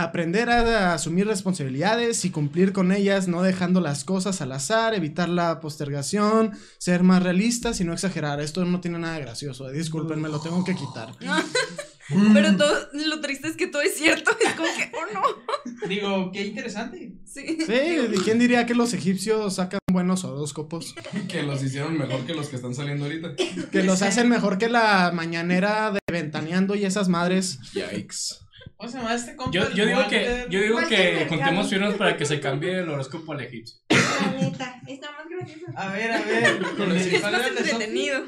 [0.00, 5.28] Aprender a asumir responsabilidades y cumplir con ellas, no dejando las cosas al azar, evitar
[5.28, 8.40] la postergación, ser más realistas y no exagerar.
[8.40, 11.12] Esto no tiene nada de gracioso, eh, discúlpenme, lo tengo que quitar.
[12.32, 14.30] Pero todo, lo triste es que todo es cierto.
[14.40, 15.88] Es como que, oh no.
[15.88, 17.12] Digo, qué interesante.
[17.24, 17.58] Sí.
[17.66, 20.94] Sí, ¿quién diría que los egipcios sacan buenos horóscopos?
[21.28, 23.34] Que los hicieron mejor que los que están saliendo ahorita.
[23.70, 27.58] Que los hacen mejor que la mañanera de Ventaneando y esas madres.
[27.72, 28.47] Yikes.
[28.78, 29.50] ¿Cómo se llama este compa?
[29.52, 33.32] Yo, yo digo que, yo digo que juntemos firmas para que se cambie el horóscopo
[33.32, 33.76] al egipcio.
[33.90, 35.66] La neta, está más gracioso.
[35.76, 36.62] A ver, a ver.
[36.76, 38.24] ¿cuál Es más entretenido.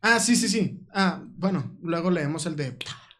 [0.00, 0.80] Ah, sí, sí, sí.
[0.94, 2.78] Ah, bueno, luego leemos el de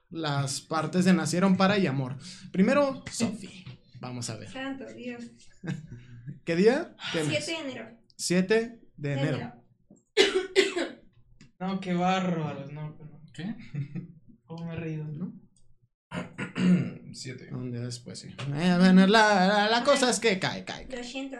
[0.09, 2.17] las partes de Nacieron para y Amor.
[2.53, 3.65] Primero, Sophie.
[4.01, 4.51] Vamos a ver.
[4.51, 5.25] Santo Dios.
[6.47, 6.97] ¿Qué día?
[7.13, 7.47] ¿Qué 7 mes?
[7.47, 7.91] de enero.
[8.17, 8.55] 7
[8.97, 9.37] de De enero.
[9.37, 9.53] enero.
[11.59, 13.19] No, qué bárbaros, no, pero.
[13.33, 13.55] ¿Qué?
[14.45, 15.05] ¿Cómo me he reído?
[15.07, 15.33] ¿No?
[17.13, 17.49] Siete.
[17.55, 18.29] Un día después, sí.
[18.29, 20.87] Eh, bueno, la, la- la cosa es que cae, cae.
[20.91, 21.37] Lo siento.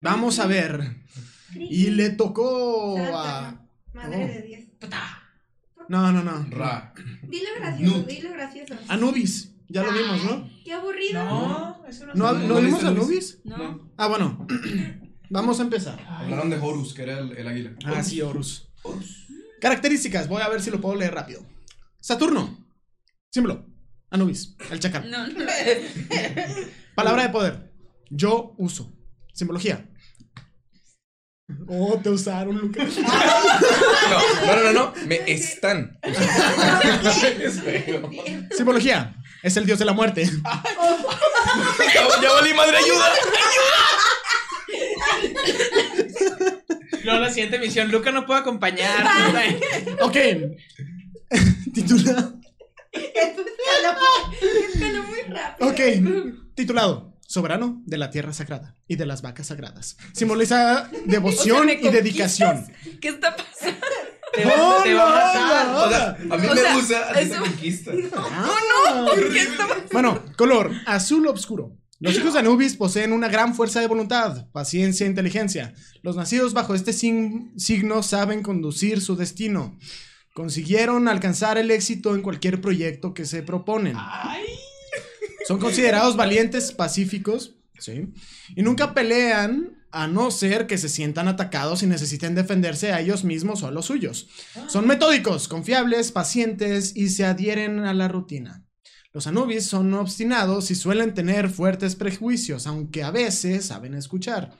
[0.00, 0.96] Vamos a ver.
[1.54, 3.66] Y le tocó a.
[3.92, 4.64] Madre de Dios.
[5.88, 6.46] No, no, no.
[6.50, 6.92] Ra.
[7.22, 8.74] Dilo gracioso, dilo gracioso.
[8.88, 9.54] Anubis.
[9.70, 10.50] Ya lo vimos, ¿no?
[10.64, 11.24] Qué aburrido.
[11.24, 13.40] No, eso no, ¿No, se- ¿no ¿no vimos viste Anubis?
[13.44, 13.90] No.
[13.96, 14.46] Ah, bueno.
[15.30, 16.00] Vamos a empezar.
[16.08, 17.72] Hablaron de Horus, que era el, el águila.
[17.84, 18.70] Ah, sí, Horus.
[19.60, 20.28] Características.
[20.28, 21.44] Voy a ver si lo puedo leer rápido.
[22.00, 22.64] Saturno.
[23.30, 23.66] Símbolo.
[24.10, 24.56] Anubis.
[24.70, 25.10] El chacal.
[25.10, 25.44] No, no.
[26.94, 27.72] Palabra de poder.
[28.10, 28.92] Yo uso.
[29.34, 29.86] Simbología.
[31.66, 32.94] Oh, te usaron, Lucas.
[34.08, 34.94] No, no, no, no.
[35.06, 35.98] Me están.
[38.56, 39.14] Simbología.
[39.42, 40.24] Es el dios de la muerte.
[40.24, 40.62] Ya,
[42.22, 43.12] ya valí madre, ayuda.
[47.08, 49.06] Luego la siguiente misión, Luca no puede acompañar.
[50.00, 50.16] Ok.
[51.74, 52.32] Titula.
[52.92, 55.68] Escaló muy rápido.
[55.70, 55.80] Ok.
[56.54, 57.14] Titulado.
[57.26, 59.98] Soberano de la tierra sagrada y de las vacas sagradas.
[60.14, 62.66] Simboliza devoción O sea, ¿me y dedicación.
[63.02, 63.86] ¿Qué está pasando?
[64.32, 65.66] Te te va a matar.
[65.66, 67.90] no, O sea, a mí O me sea, gusta a ti te eso- conquista.
[68.16, 69.06] Ah.
[69.32, 69.88] ¿Qué está pasando?
[69.92, 71.76] Bueno, color azul oscuro.
[72.00, 75.74] Los hijos de Anubis poseen una gran fuerza de voluntad, paciencia e inteligencia.
[76.02, 79.76] Los nacidos bajo este signo saben conducir su destino.
[80.32, 83.96] Consiguieron alcanzar el éxito en cualquier proyecto que se proponen.
[85.48, 88.12] Son considerados valientes, pacíficos, ¿sí?
[88.54, 93.24] Y nunca pelean a no ser que se sientan atacados y necesiten defenderse a ellos
[93.24, 94.28] mismos o a los suyos.
[94.68, 98.67] Son metódicos, confiables, pacientes y se adhieren a la rutina.
[99.12, 104.56] Los Anubis son obstinados y suelen tener fuertes prejuicios, aunque a veces saben escuchar.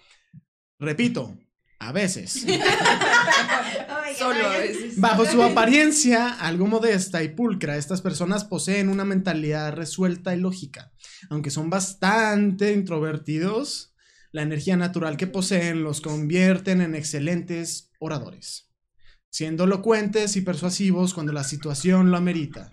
[0.79, 1.37] Repito,
[1.79, 2.33] a veces.
[4.19, 4.99] Solo a veces.
[4.99, 10.93] Bajo su apariencia algo modesta y pulcra, estas personas poseen una mentalidad resuelta y lógica.
[11.31, 13.95] Aunque son bastante introvertidos,
[14.33, 18.71] la energía natural que poseen los convierten en excelentes oradores,
[19.31, 22.71] siendo elocuentes y persuasivos cuando la situación lo amerita.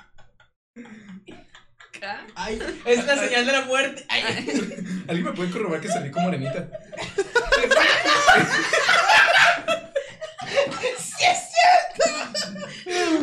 [1.97, 2.27] Acá.
[2.35, 4.05] Ay, es la señal de la muerte.
[4.09, 4.23] Ay.
[5.07, 6.69] ¿Alguien me puede corroborar que salí como arenita?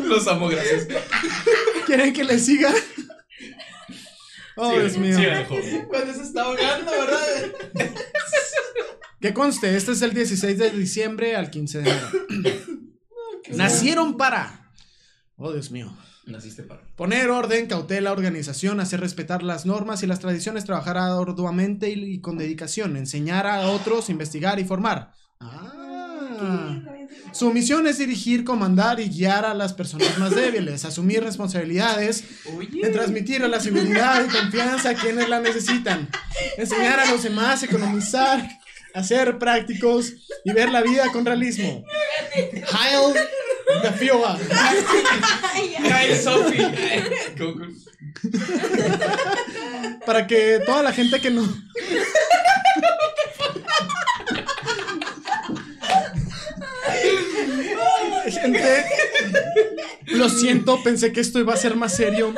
[0.05, 0.87] Los amo, gracias.
[1.87, 2.73] ¿Quieren que les siga?
[4.57, 5.16] Oh, Dios mío.
[5.89, 7.53] Cuando se está ahogando, ¿verdad?
[9.20, 12.09] Que conste, este es el 16 de diciembre al 15 de enero.
[13.51, 14.73] Nacieron para.
[15.37, 15.97] Oh, Dios mío.
[16.27, 16.83] Naciste para.
[16.97, 22.39] Poner orden, cautela, organización, hacer respetar las normas y las tradiciones, trabajar arduamente y, con
[22.39, 25.12] dedicación, enseñar a otros, investigar y formar.
[25.41, 26.83] Ah.
[27.33, 32.93] Su misión es dirigir, comandar y guiar a las personas más débiles, asumir responsabilidades, en
[32.93, 36.09] transmitir la seguridad y confianza a quienes la necesitan,
[36.59, 38.47] enseñar a los demás, economizar,
[38.95, 40.12] hacer prácticos
[40.45, 41.85] y ver la vida con realismo.
[42.35, 43.14] Heil
[43.81, 44.39] the Fioa.
[45.93, 46.66] Ay, Sophie.
[50.05, 51.49] para que toda la gente que no.
[58.31, 58.85] gente,
[60.07, 62.35] lo siento, pensé que esto iba a ser más serio.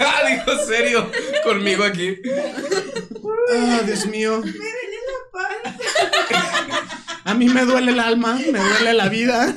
[0.00, 1.10] ah, dijo serio.
[1.44, 2.18] Conmigo aquí.
[3.54, 4.42] Ah, Dios mío.
[7.28, 9.54] A mí me duele el alma, me duele la vida.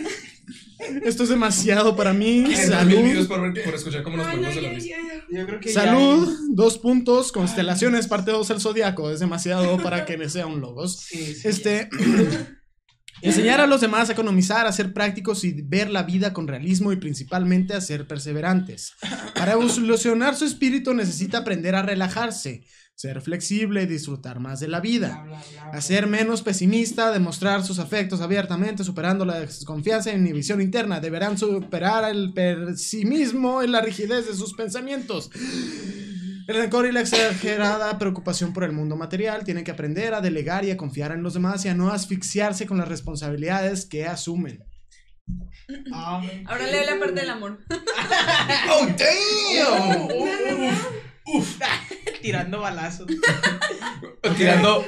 [1.05, 2.53] Esto es demasiado para mí.
[2.55, 3.27] Salud.
[3.27, 4.95] por, ver- por escuchar cómo nos ponemos de la risa.
[5.29, 9.11] Yo creo que Salud, dos puntos, constelaciones, parte 2 el zodiaco.
[9.11, 10.99] Es demasiado para que sea un logos.
[10.99, 11.87] Sí, sí, Este.
[13.23, 16.91] Enseñar a los demás a economizar, a ser prácticos y ver la vida con realismo
[16.91, 18.93] y principalmente a ser perseverantes.
[19.35, 22.63] Para evolucionar su espíritu necesita aprender a relajarse,
[23.01, 25.25] ser flexible y disfrutar más de la vida.
[25.73, 30.99] A ser menos pesimista, demostrar sus afectos abiertamente, superando la desconfianza e inhibición interna.
[30.99, 35.31] Deberán superar el pesimismo y la rigidez de sus pensamientos.
[36.47, 40.63] El rencor y la exagerada preocupación por el mundo material tienen que aprender a delegar
[40.63, 44.63] y a confiar en los demás y a no asfixiarse con las responsabilidades que asumen.
[45.91, 47.59] Ahora leo la parte del amor.
[48.69, 50.11] ¡Oh, damn!
[52.21, 53.07] Tirando balazos.
[54.37, 54.85] Tirando.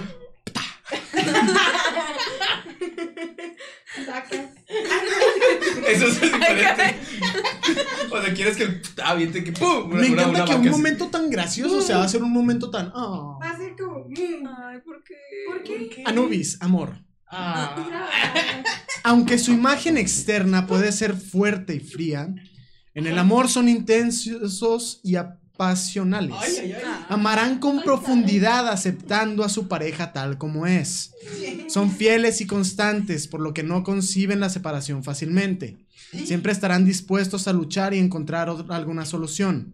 [5.88, 6.96] Eso es diferente.
[8.12, 8.82] O sea, quieres que el.
[9.04, 9.52] Ah, viente que.
[9.52, 9.92] ¡Pum!
[9.92, 12.70] Una- Me encanta una que un momento tan gracioso se va a hacer un momento
[12.70, 12.92] tan...
[12.96, 13.38] ah.
[13.42, 14.06] Va a ser como.
[14.08, 15.16] mm, Ay, ¿por qué?
[15.48, 16.04] ¿Por qué?
[16.06, 16.98] Anubis, amor.
[17.28, 17.76] Ah.
[19.04, 22.34] Aunque su imagen externa puede ser fuerte y fría,
[22.94, 26.62] en el amor son intensos y apasionados pasionales.
[27.08, 31.14] Amarán con profundidad aceptando a su pareja tal como es.
[31.70, 35.78] Son fieles y constantes, por lo que no conciben la separación fácilmente.
[36.26, 39.74] Siempre estarán dispuestos a luchar y encontrar alguna solución.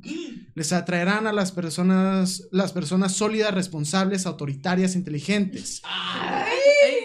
[0.53, 5.81] Les atraerán a las personas, las personas sólidas, responsables, autoritarias, inteligentes.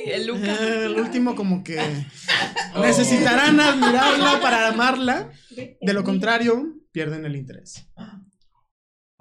[0.05, 1.81] el, el último como que
[2.83, 5.31] necesitarán admirarla para amarla.
[5.81, 7.89] De lo contrario, pierden el interés.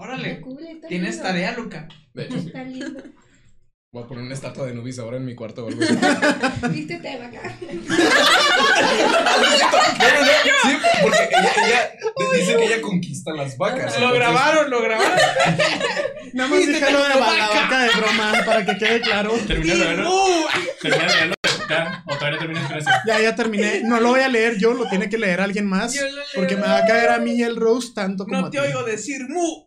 [0.04, 0.41] Órale.
[0.89, 1.88] Tienes tarea, Luca.
[2.14, 3.01] Está lindo.
[3.93, 5.93] Voy a poner una estatua de Nubis ahora en mi cuarto o algo así.
[6.72, 7.58] Vístete, vaca.
[7.60, 7.68] sí,
[11.01, 11.91] porque ella, ella
[12.36, 13.97] dice que ella conquista las vacas.
[13.97, 15.18] Lo grabaron, lo grabaron.
[16.34, 19.32] Nada más déjalo de la vaca de broma para que quede claro.
[19.47, 20.12] Termina de verlo.
[20.82, 21.36] Termina de verlo.
[22.05, 22.89] ¿O todavía terminas con eso?
[23.05, 23.82] Ya, ya terminé.
[23.84, 25.95] No lo voy a leer yo, lo tiene que leer alguien más.
[26.36, 28.57] Porque me va a caer a mí el roast tanto como no a ti.
[28.57, 29.65] No te oigo decir mu.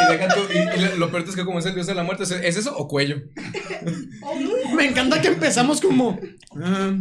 [0.00, 2.24] Y, deja tú, y, lo peor es que como es el dios de la muerte,
[2.24, 3.16] ¿es eso o cuello?
[4.74, 6.18] Me encanta que empezamos como
[6.62, 6.92] ah,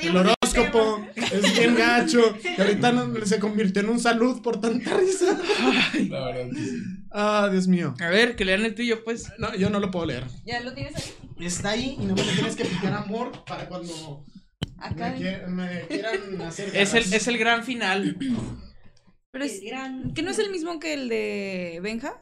[0.00, 5.40] el horóscopo es bien gacho y ahorita se convirtió en un salud por tanta risa.
[6.08, 6.50] La verdad
[7.10, 7.94] Ah, Dios mío.
[8.00, 9.32] A ver, que lean el tuyo, pues.
[9.38, 10.24] No, yo no lo puedo leer.
[10.44, 11.46] ¿Ya lo tienes ahí?
[11.46, 14.24] Está ahí y no me tienes que picar amor para cuando
[15.48, 16.74] me, quieran hacer.
[16.74, 18.16] Es el, es el gran final.
[19.30, 19.60] Pero es,
[20.14, 22.20] ¿Que no es el mismo que el de Benja?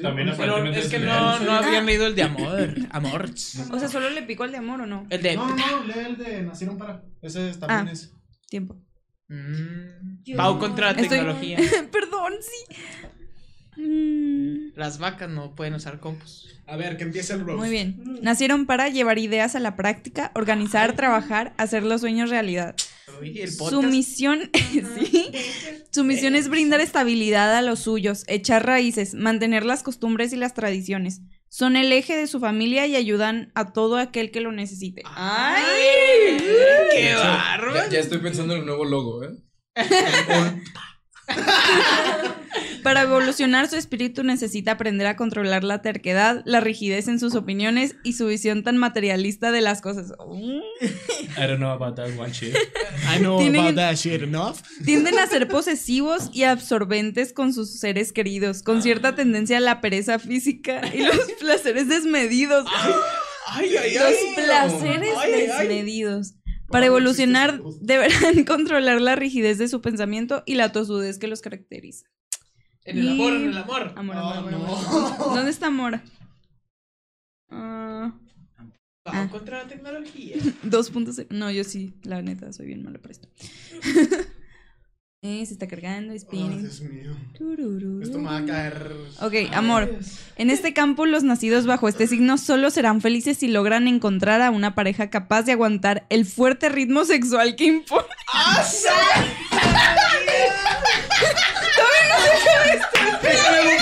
[0.00, 2.74] También pero es que no, no habían leído el de amor.
[2.90, 3.30] Amor.
[3.70, 5.06] O sea, solo le picó el de amor o no?
[5.10, 5.36] El de.
[5.36, 7.02] No, no, lee el de Nacieron para.
[7.20, 8.14] Ese también ah, es.
[8.48, 8.80] Tiempo.
[9.28, 10.34] Mm.
[10.36, 11.58] Pau contra la tecnología.
[11.92, 13.82] Perdón, sí.
[13.82, 14.72] Mm.
[14.76, 16.46] Las vacas no pueden usar compost.
[16.66, 17.58] A ver, que empiece el roast.
[17.58, 18.02] Muy bien.
[18.22, 22.74] Nacieron para llevar ideas a la práctica, organizar, trabajar, hacer los sueños realidad.
[23.70, 25.30] Su misión, ¿sí?
[25.90, 30.54] Su misión es brindar estabilidad a los suyos, echar raíces, mantener las costumbres y las
[30.54, 31.20] tradiciones.
[31.48, 35.02] Son el eje de su familia y ayudan a todo aquel que lo necesite.
[35.04, 36.38] ¡Ay!
[36.96, 37.90] ¡Qué bárbaro!
[37.90, 39.36] Ya, estoy pensando en el nuevo logo, ¿eh?
[42.82, 47.94] Para evolucionar, su espíritu necesita aprender a controlar la terquedad, la rigidez en sus opiniones
[48.02, 50.12] y su visión tan materialista de las cosas.
[50.80, 52.56] I don't know about that one shit.
[53.08, 54.62] I know about that shit enough.
[54.84, 59.80] Tienden a ser posesivos y absorbentes con sus seres queridos, con cierta tendencia a la
[59.80, 62.66] pereza física y los placeres desmedidos.
[63.46, 66.34] Ay, ay, los placeres desmedidos.
[66.72, 72.06] Para evolucionar deberán controlar la rigidez de su pensamiento y la tosudez que los caracteriza.
[72.84, 73.92] En el amor, en el amor.
[73.94, 75.18] Amor, amor, amor, amor.
[75.18, 76.00] ¿Dónde está amor?
[77.50, 78.10] Uh,
[79.04, 80.36] Vamos contra la tecnología.
[80.64, 81.26] 2.0.
[81.30, 83.28] No, yo sí, la neta, soy bien mala para esto.
[85.24, 86.58] Eh, se está cargando, spinning.
[86.58, 87.16] Oh, Dios mío.
[88.02, 88.90] Esto me va a caer.
[89.20, 89.88] Ok, amor.
[90.34, 94.50] En este campo, los nacidos bajo este signo solo serán felices si logran encontrar a
[94.50, 98.08] una pareja capaz de aguantar el fuerte ritmo sexual que impone.
[98.34, 98.64] ¡Ah,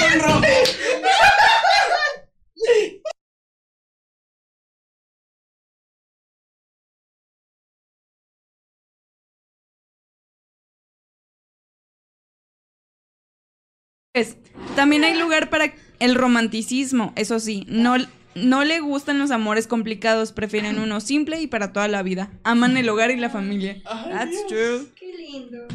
[14.76, 17.96] también hay lugar para el romanticismo, eso sí, no,
[18.34, 22.30] no le gustan los amores complicados, prefieren uno simple y para toda la vida.
[22.44, 23.82] Aman el hogar y la familia.
[23.84, 24.88] That's true.
[24.94, 25.66] Qué lindo.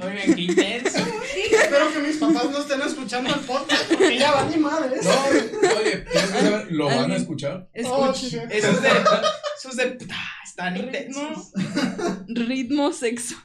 [0.00, 0.98] Oigan, qué intenso.
[1.52, 4.96] Espero que mis papás no estén escuchando el podcast porque ya van mi madre.
[5.02, 5.10] No,
[5.78, 6.04] oye,
[6.70, 7.68] ¿lo van a escuchar?
[7.72, 8.50] Escuchen.
[8.50, 8.88] Eso es de.
[8.88, 9.98] Eso es de.
[10.44, 11.52] Están intensos.
[12.28, 13.36] Ritmo sexo.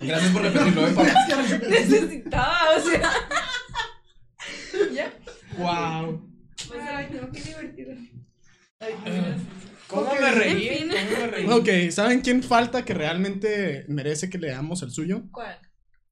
[0.00, 1.10] Gracias por repetirlo, ¿eh, papá?
[1.68, 3.12] Necesitaba, o sea.
[4.92, 5.12] ¿Ya?
[5.58, 6.26] Wow.
[6.80, 7.94] Ay, no, qué divertido.
[9.86, 10.88] ¿Cómo me reí?
[10.88, 11.46] ¿Cómo me reí?
[11.48, 15.24] Ok, ¿saben quién falta que realmente merece que leamos el suyo?
[15.32, 15.58] ¿Cuál?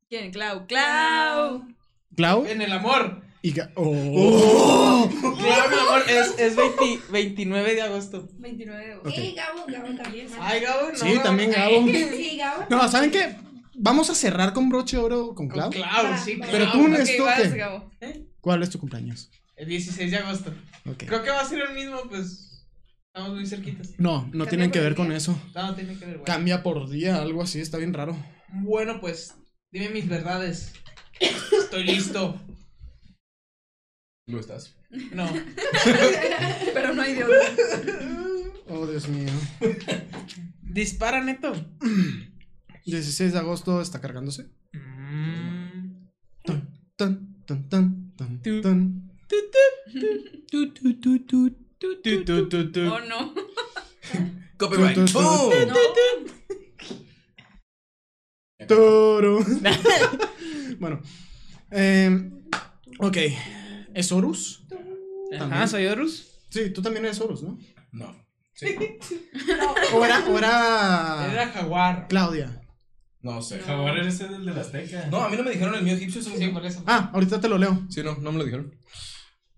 [0.09, 0.33] ¿Quién?
[0.33, 0.66] Clau.
[0.66, 1.68] Clau.
[2.16, 2.47] ¿Clau?
[2.47, 3.22] En el amor.
[3.41, 5.09] Y oh.
[5.49, 8.28] Claro, mi amor, es, es 29 de agosto.
[8.38, 9.09] 29 de agosto.
[9.09, 9.34] Okay.
[9.34, 10.28] Gabo, Gabo también.
[10.40, 10.96] Ay, Gabo, no.
[10.99, 11.86] Sí, también Gabo.
[11.86, 12.66] Sí, Gabo.
[12.68, 13.36] No, ¿saben qué?
[13.74, 15.70] Vamos a cerrar con broche oro con Clau.
[15.70, 16.53] Con Clau, sí, claro.
[16.53, 17.90] Pero tú, okay, vas, Gabo.
[18.01, 18.26] ¿Eh?
[18.40, 19.30] ¿Cuál es tu cumpleaños?
[19.57, 20.53] El 16 de agosto.
[20.84, 21.09] Okay.
[21.09, 22.66] Creo que va a ser el mismo, pues.
[23.07, 23.94] Estamos muy cerquitas.
[23.99, 25.40] No, no tienen que ver con eso.
[25.55, 26.18] No, no tienen que ver.
[26.18, 26.24] Bueno.
[26.24, 28.16] Cambia por día, algo así, está bien raro.
[28.53, 29.34] Bueno, pues,
[29.70, 30.72] dime mis verdades.
[31.20, 32.40] Estoy listo.
[34.26, 34.78] ¿Lo estás?
[34.91, 35.28] No.
[36.74, 37.24] Pero no hay de
[38.68, 39.30] Oh, Dios mío.
[40.62, 41.53] Dispara, neto.
[42.84, 44.49] 16 de agosto está cargándose.
[46.45, 49.11] Tan, tan, tan, tan, tan, tan.
[52.91, 53.34] Oh, no.
[54.57, 54.99] Copyright.
[58.66, 59.39] Toro.
[60.78, 61.01] bueno.
[61.70, 62.30] eh,
[62.99, 63.16] ok.
[63.95, 64.58] ¿Es Horus?
[65.39, 66.29] Ajá, soy Horus.
[66.51, 67.59] Sí, tú también eres Horus, ¿no?
[67.93, 68.14] No.
[68.55, 68.76] Sí.
[69.95, 72.07] ¿O era, o era Era jaguar.
[72.09, 72.62] Claudia?
[73.20, 73.59] No sé.
[73.61, 75.07] Jaguar eres el del Azteca.
[75.11, 76.22] No, a mí no me dijeron el mío egipcio.
[76.22, 76.83] Sí, por eso.
[76.87, 77.87] Ah, ahorita te lo leo.
[77.89, 78.74] Sí, no, no me lo dijeron.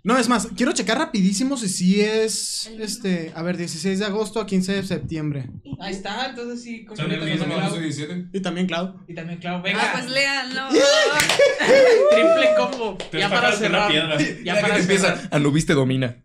[0.03, 4.41] No, es más, quiero checar rapidísimo si sí es, este, a ver, 16 de agosto
[4.41, 5.51] a 15 de septiembre.
[5.79, 6.87] Ahí está, entonces sí.
[6.87, 7.71] Son completa el con mismo, No, Clau.
[7.71, 8.29] soy 17.
[8.33, 8.95] Y también Clau.
[9.07, 9.61] Y también Clau.
[9.63, 9.79] Venga.
[9.83, 10.69] Ah, pues léanlo.
[12.11, 12.97] Triple combo.
[13.11, 13.91] Te ya para una cerrar.
[13.91, 14.17] piedra.
[14.19, 15.11] Ya Ya para que te cerrar.
[15.19, 15.37] empieza.
[15.37, 16.17] Anubis te domina.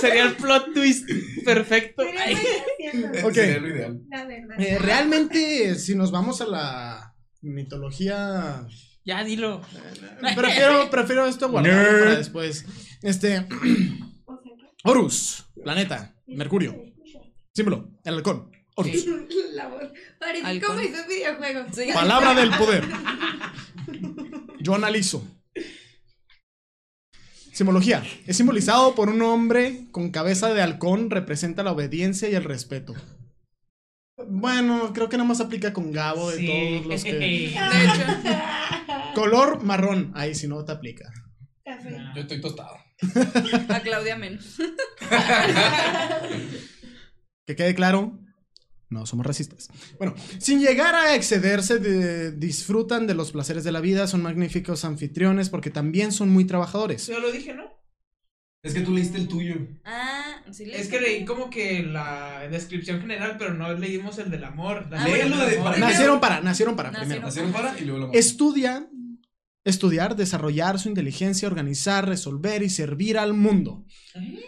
[0.00, 1.08] Sería el plot twist
[1.44, 2.02] perfecto.
[2.04, 2.32] Pero Ay.
[2.34, 2.50] estoy
[2.88, 3.34] haciendo, Ok.
[3.34, 4.00] Sería lo ideal.
[4.10, 4.60] La verdad.
[4.60, 8.66] Eh, realmente, si nos vamos a la mitología,
[9.04, 9.60] Ya dilo.
[10.36, 12.00] prefiero, prefiero esto guardarlo Nerd.
[12.04, 12.64] para después.
[13.02, 13.46] Este,
[14.84, 16.76] Horus, planeta, Mercurio,
[17.54, 19.04] símbolo, el halcón, Horus.
[20.20, 20.68] Parece Halcón.
[20.76, 21.66] como esos videojuegos.
[21.74, 21.86] Sí.
[21.92, 22.84] Palabra del poder.
[24.60, 25.26] Yo analizo.
[27.52, 28.02] Simbología.
[28.26, 32.94] Es simbolizado por un hombre con cabeza de halcón, representa la obediencia y el respeto.
[34.28, 37.12] Bueno, creo que nada más aplica con Gabo de todos los que.
[37.18, 37.54] De hecho,
[39.14, 40.12] Color marrón.
[40.14, 41.10] Ahí si no te aplica.
[41.64, 41.96] Café.
[42.14, 42.76] Yo estoy tostado.
[43.68, 44.56] a Claudia menos.
[47.46, 48.20] Que quede claro,
[48.88, 49.68] no somos racistas.
[49.98, 54.84] Bueno, sin llegar a excederse, de- disfrutan de los placeres de la vida, son magníficos
[54.84, 57.06] anfitriones porque también son muy trabajadores.
[57.08, 57.64] Yo lo dije, ¿no?
[58.62, 59.56] Es que tú leíste el tuyo.
[59.84, 64.30] Ah, sí le Es que leí como que la descripción general, pero no leímos el
[64.30, 64.86] del amor.
[64.88, 65.78] La Ah, bueno, de- amor.
[65.80, 67.08] Nacieron para, nacieron para Nacieron.
[67.08, 67.26] primero.
[67.26, 68.88] Nacieron para y luego la Estudia,
[69.64, 73.84] estudiar, desarrollar su inteligencia, organizar, resolver y servir al mundo.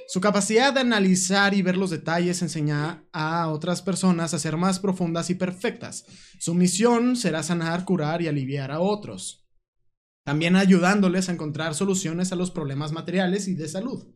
[0.07, 4.79] Su capacidad de analizar y ver los detalles enseña a otras personas a ser más
[4.79, 6.05] profundas y perfectas.
[6.39, 9.44] Su misión será sanar, curar y aliviar a otros.
[10.25, 14.07] También ayudándoles a encontrar soluciones a los problemas materiales y de salud.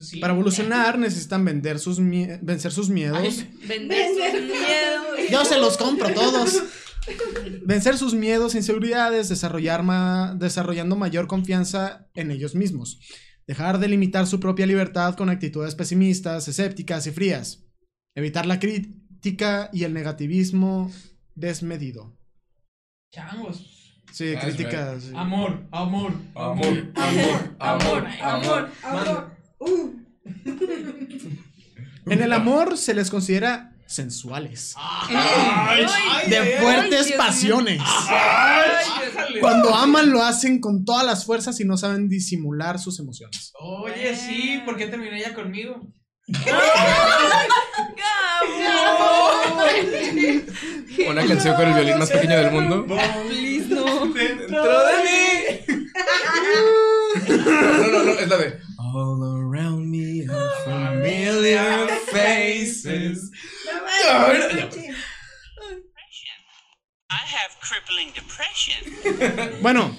[0.00, 0.20] Sí.
[0.20, 3.18] Para evolucionar necesitan vender sus vencer sus miedos.
[3.18, 5.30] Ay, Vender sus miedos.
[5.30, 6.62] Yo se los compro todos.
[7.64, 13.00] Vencer sus miedos e inseguridades, desarrollar ma- desarrollando mayor confianza en ellos mismos.
[13.48, 17.64] Dejar de limitar su propia libertad con actitudes pesimistas, escépticas y frías.
[18.14, 20.92] Evitar la crítica y el negativismo
[21.34, 22.16] desmedido.
[23.12, 23.74] Changos.
[24.12, 25.02] Sí, That's críticas.
[25.04, 25.12] sí.
[25.14, 28.70] Amor, amor, Amor, amor, amor, amor.
[28.82, 29.30] Amor.
[29.60, 29.90] Uh.
[32.06, 34.74] En el amor se les considera sensuales.
[34.76, 36.52] Ay, ay, De ay.
[36.60, 37.80] fuertes pasiones.
[37.84, 39.40] Ay, ájale.
[39.40, 43.52] Cuando aman lo hacen con todas las fuerzas y no saben disimular sus emociones.
[43.60, 45.80] Oye, sí, ¿por qué terminó ella conmigo?
[51.08, 52.86] Una canción con el violín más pequeño del mundo.
[52.86, 54.06] Please, no.
[54.12, 55.78] Dentro de mí.
[57.28, 58.58] No, no, no, es la de.
[58.78, 63.30] All around me are familiar faces.
[67.10, 69.60] I have crippling depression.
[69.62, 69.96] Bueno,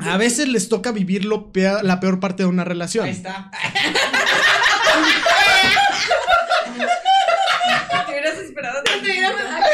[0.00, 3.04] a veces les toca vivir lo pea- la peor parte de una relación.
[3.06, 3.50] Ahí está.
[8.08, 8.82] Te hubieras esperado.
[9.04, 9.68] Era poquito.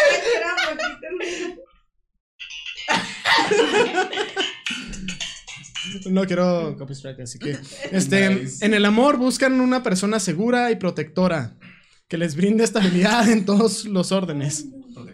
[6.11, 7.57] No quiero copy strike, así que.
[7.93, 8.65] Este, Nice.
[8.65, 11.57] En el amor buscan una persona segura y protectora.
[12.09, 14.67] Que les brinde estabilidad en todos los órdenes.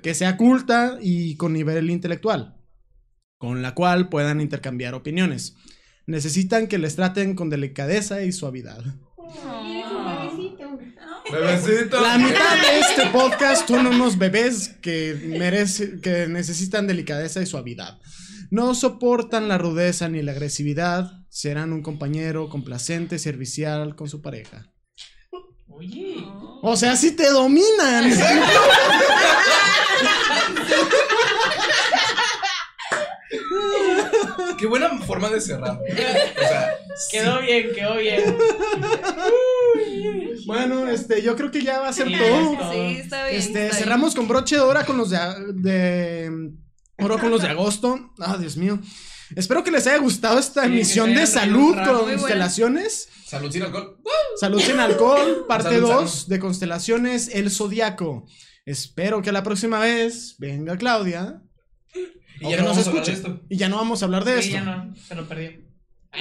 [0.03, 2.57] Que sea culta y con nivel intelectual.
[3.39, 5.57] Con la cual puedan intercambiar opiniones.
[6.07, 8.83] Necesitan que les traten con delicadeza y suavidad.
[11.33, 12.01] Bebecito.
[12.01, 17.99] La mitad de este podcast son unos bebés que, merece, que necesitan delicadeza y suavidad.
[18.51, 21.13] No soportan la rudeza ni la agresividad.
[21.29, 24.73] Serán un compañero complacente, servicial con su pareja.
[25.69, 26.17] Oye.
[26.63, 28.11] O sea, si te dominan.
[34.59, 35.79] Qué buena forma de cerrar.
[35.81, 36.75] O sea,
[37.11, 38.37] Quedó bien, quedó bien.
[40.51, 42.73] bueno, este, yo creo que ya va a ser Sí, todo.
[42.73, 43.37] Sí, está bien.
[43.37, 43.73] Este, está bien.
[43.73, 45.19] cerramos con broche de oro con los de,
[45.55, 46.53] de
[46.99, 48.13] oro con los de agosto.
[48.19, 48.81] Ah, Dios mío.
[49.37, 53.09] Espero que les haya gustado esta emisión de salud con constelaciones.
[53.25, 53.97] Salud sin alcohol.
[54.41, 58.27] Salud sin alcohol, parte 2 de constelaciones, el zodiaco.
[58.67, 61.43] Espero que la próxima vez venga Claudia.
[62.41, 63.23] Y ya no nos escuche.
[63.49, 64.53] Y ya no vamos a hablar de esto.
[64.53, 65.70] ya no, se lo perdí.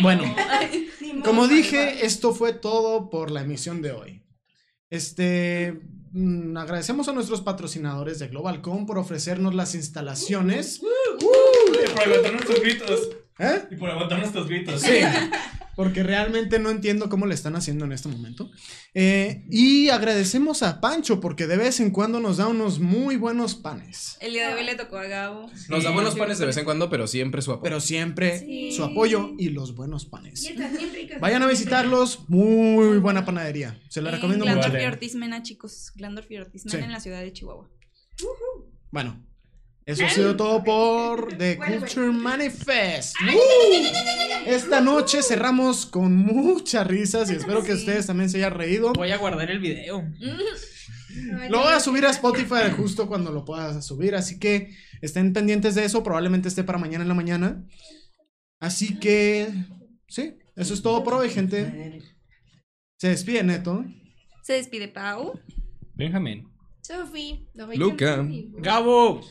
[0.01, 0.23] Bueno,
[1.23, 4.23] como dije, esto fue todo por la emisión de hoy.
[4.89, 5.79] Este,
[6.11, 10.81] mm, agradecemos a nuestros patrocinadores de GlobalCom por ofrecernos las instalaciones.
[10.81, 13.09] y por aguantar nuestros gritos.
[13.39, 13.63] ¿Eh?
[13.71, 14.81] Y por aguantar nuestros gritos.
[14.81, 14.99] Sí.
[15.79, 18.51] Porque realmente no entiendo cómo le están haciendo en este momento.
[18.93, 23.55] Eh, y agradecemos a Pancho porque de vez en cuando nos da unos muy buenos
[23.55, 24.17] panes.
[24.19, 25.49] El día de hoy le tocó a Gabo.
[25.69, 27.63] Nos da buenos panes de vez en cuando, pero siempre su apoyo.
[27.63, 28.73] Pero siempre Sí.
[28.73, 30.43] su apoyo y los buenos panes.
[30.43, 31.21] Y están bien ricas.
[31.21, 33.79] Vayan a visitarlos, muy buena panadería.
[33.87, 34.59] Se la En recomiendo mucho.
[34.59, 35.93] Glandorf y Ortiz Mena, chicos.
[35.95, 36.83] Glandorf y Ortiz Mena Sí.
[36.83, 37.69] en la ciudad de Chihuahua.
[38.91, 39.25] Bueno,
[39.89, 43.15] eso ha sido todo por The Culture Manifest.
[43.21, 44.45] ¡Uh!
[44.45, 48.93] Esta noche cerramos con muchas risas y espero que ustedes también se hayan reído.
[48.93, 50.07] Voy a guardar el video.
[51.49, 55.73] Lo voy a subir a Spotify justo cuando lo puedas subir, así que estén pendientes
[55.73, 56.03] de eso.
[56.03, 57.65] Probablemente esté para mañana en la mañana.
[58.59, 59.49] Así que,
[60.07, 62.03] sí, eso es todo por hoy, gente.
[62.97, 63.85] Se despide Neto.
[64.43, 65.39] Se despide Pau.
[65.95, 66.47] Benjamín.
[66.81, 67.47] Sophie.
[67.75, 68.25] Luca.
[68.57, 69.21] Gabo.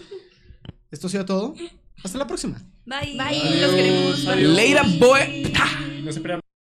[0.91, 1.55] Esto ha sido todo.
[2.03, 2.63] Hasta la próxima.
[2.87, 3.17] Bye.
[3.17, 3.61] Bye.
[3.61, 4.25] Los queremos.
[4.25, 5.53] Later, boy.
[6.03, 6.21] No se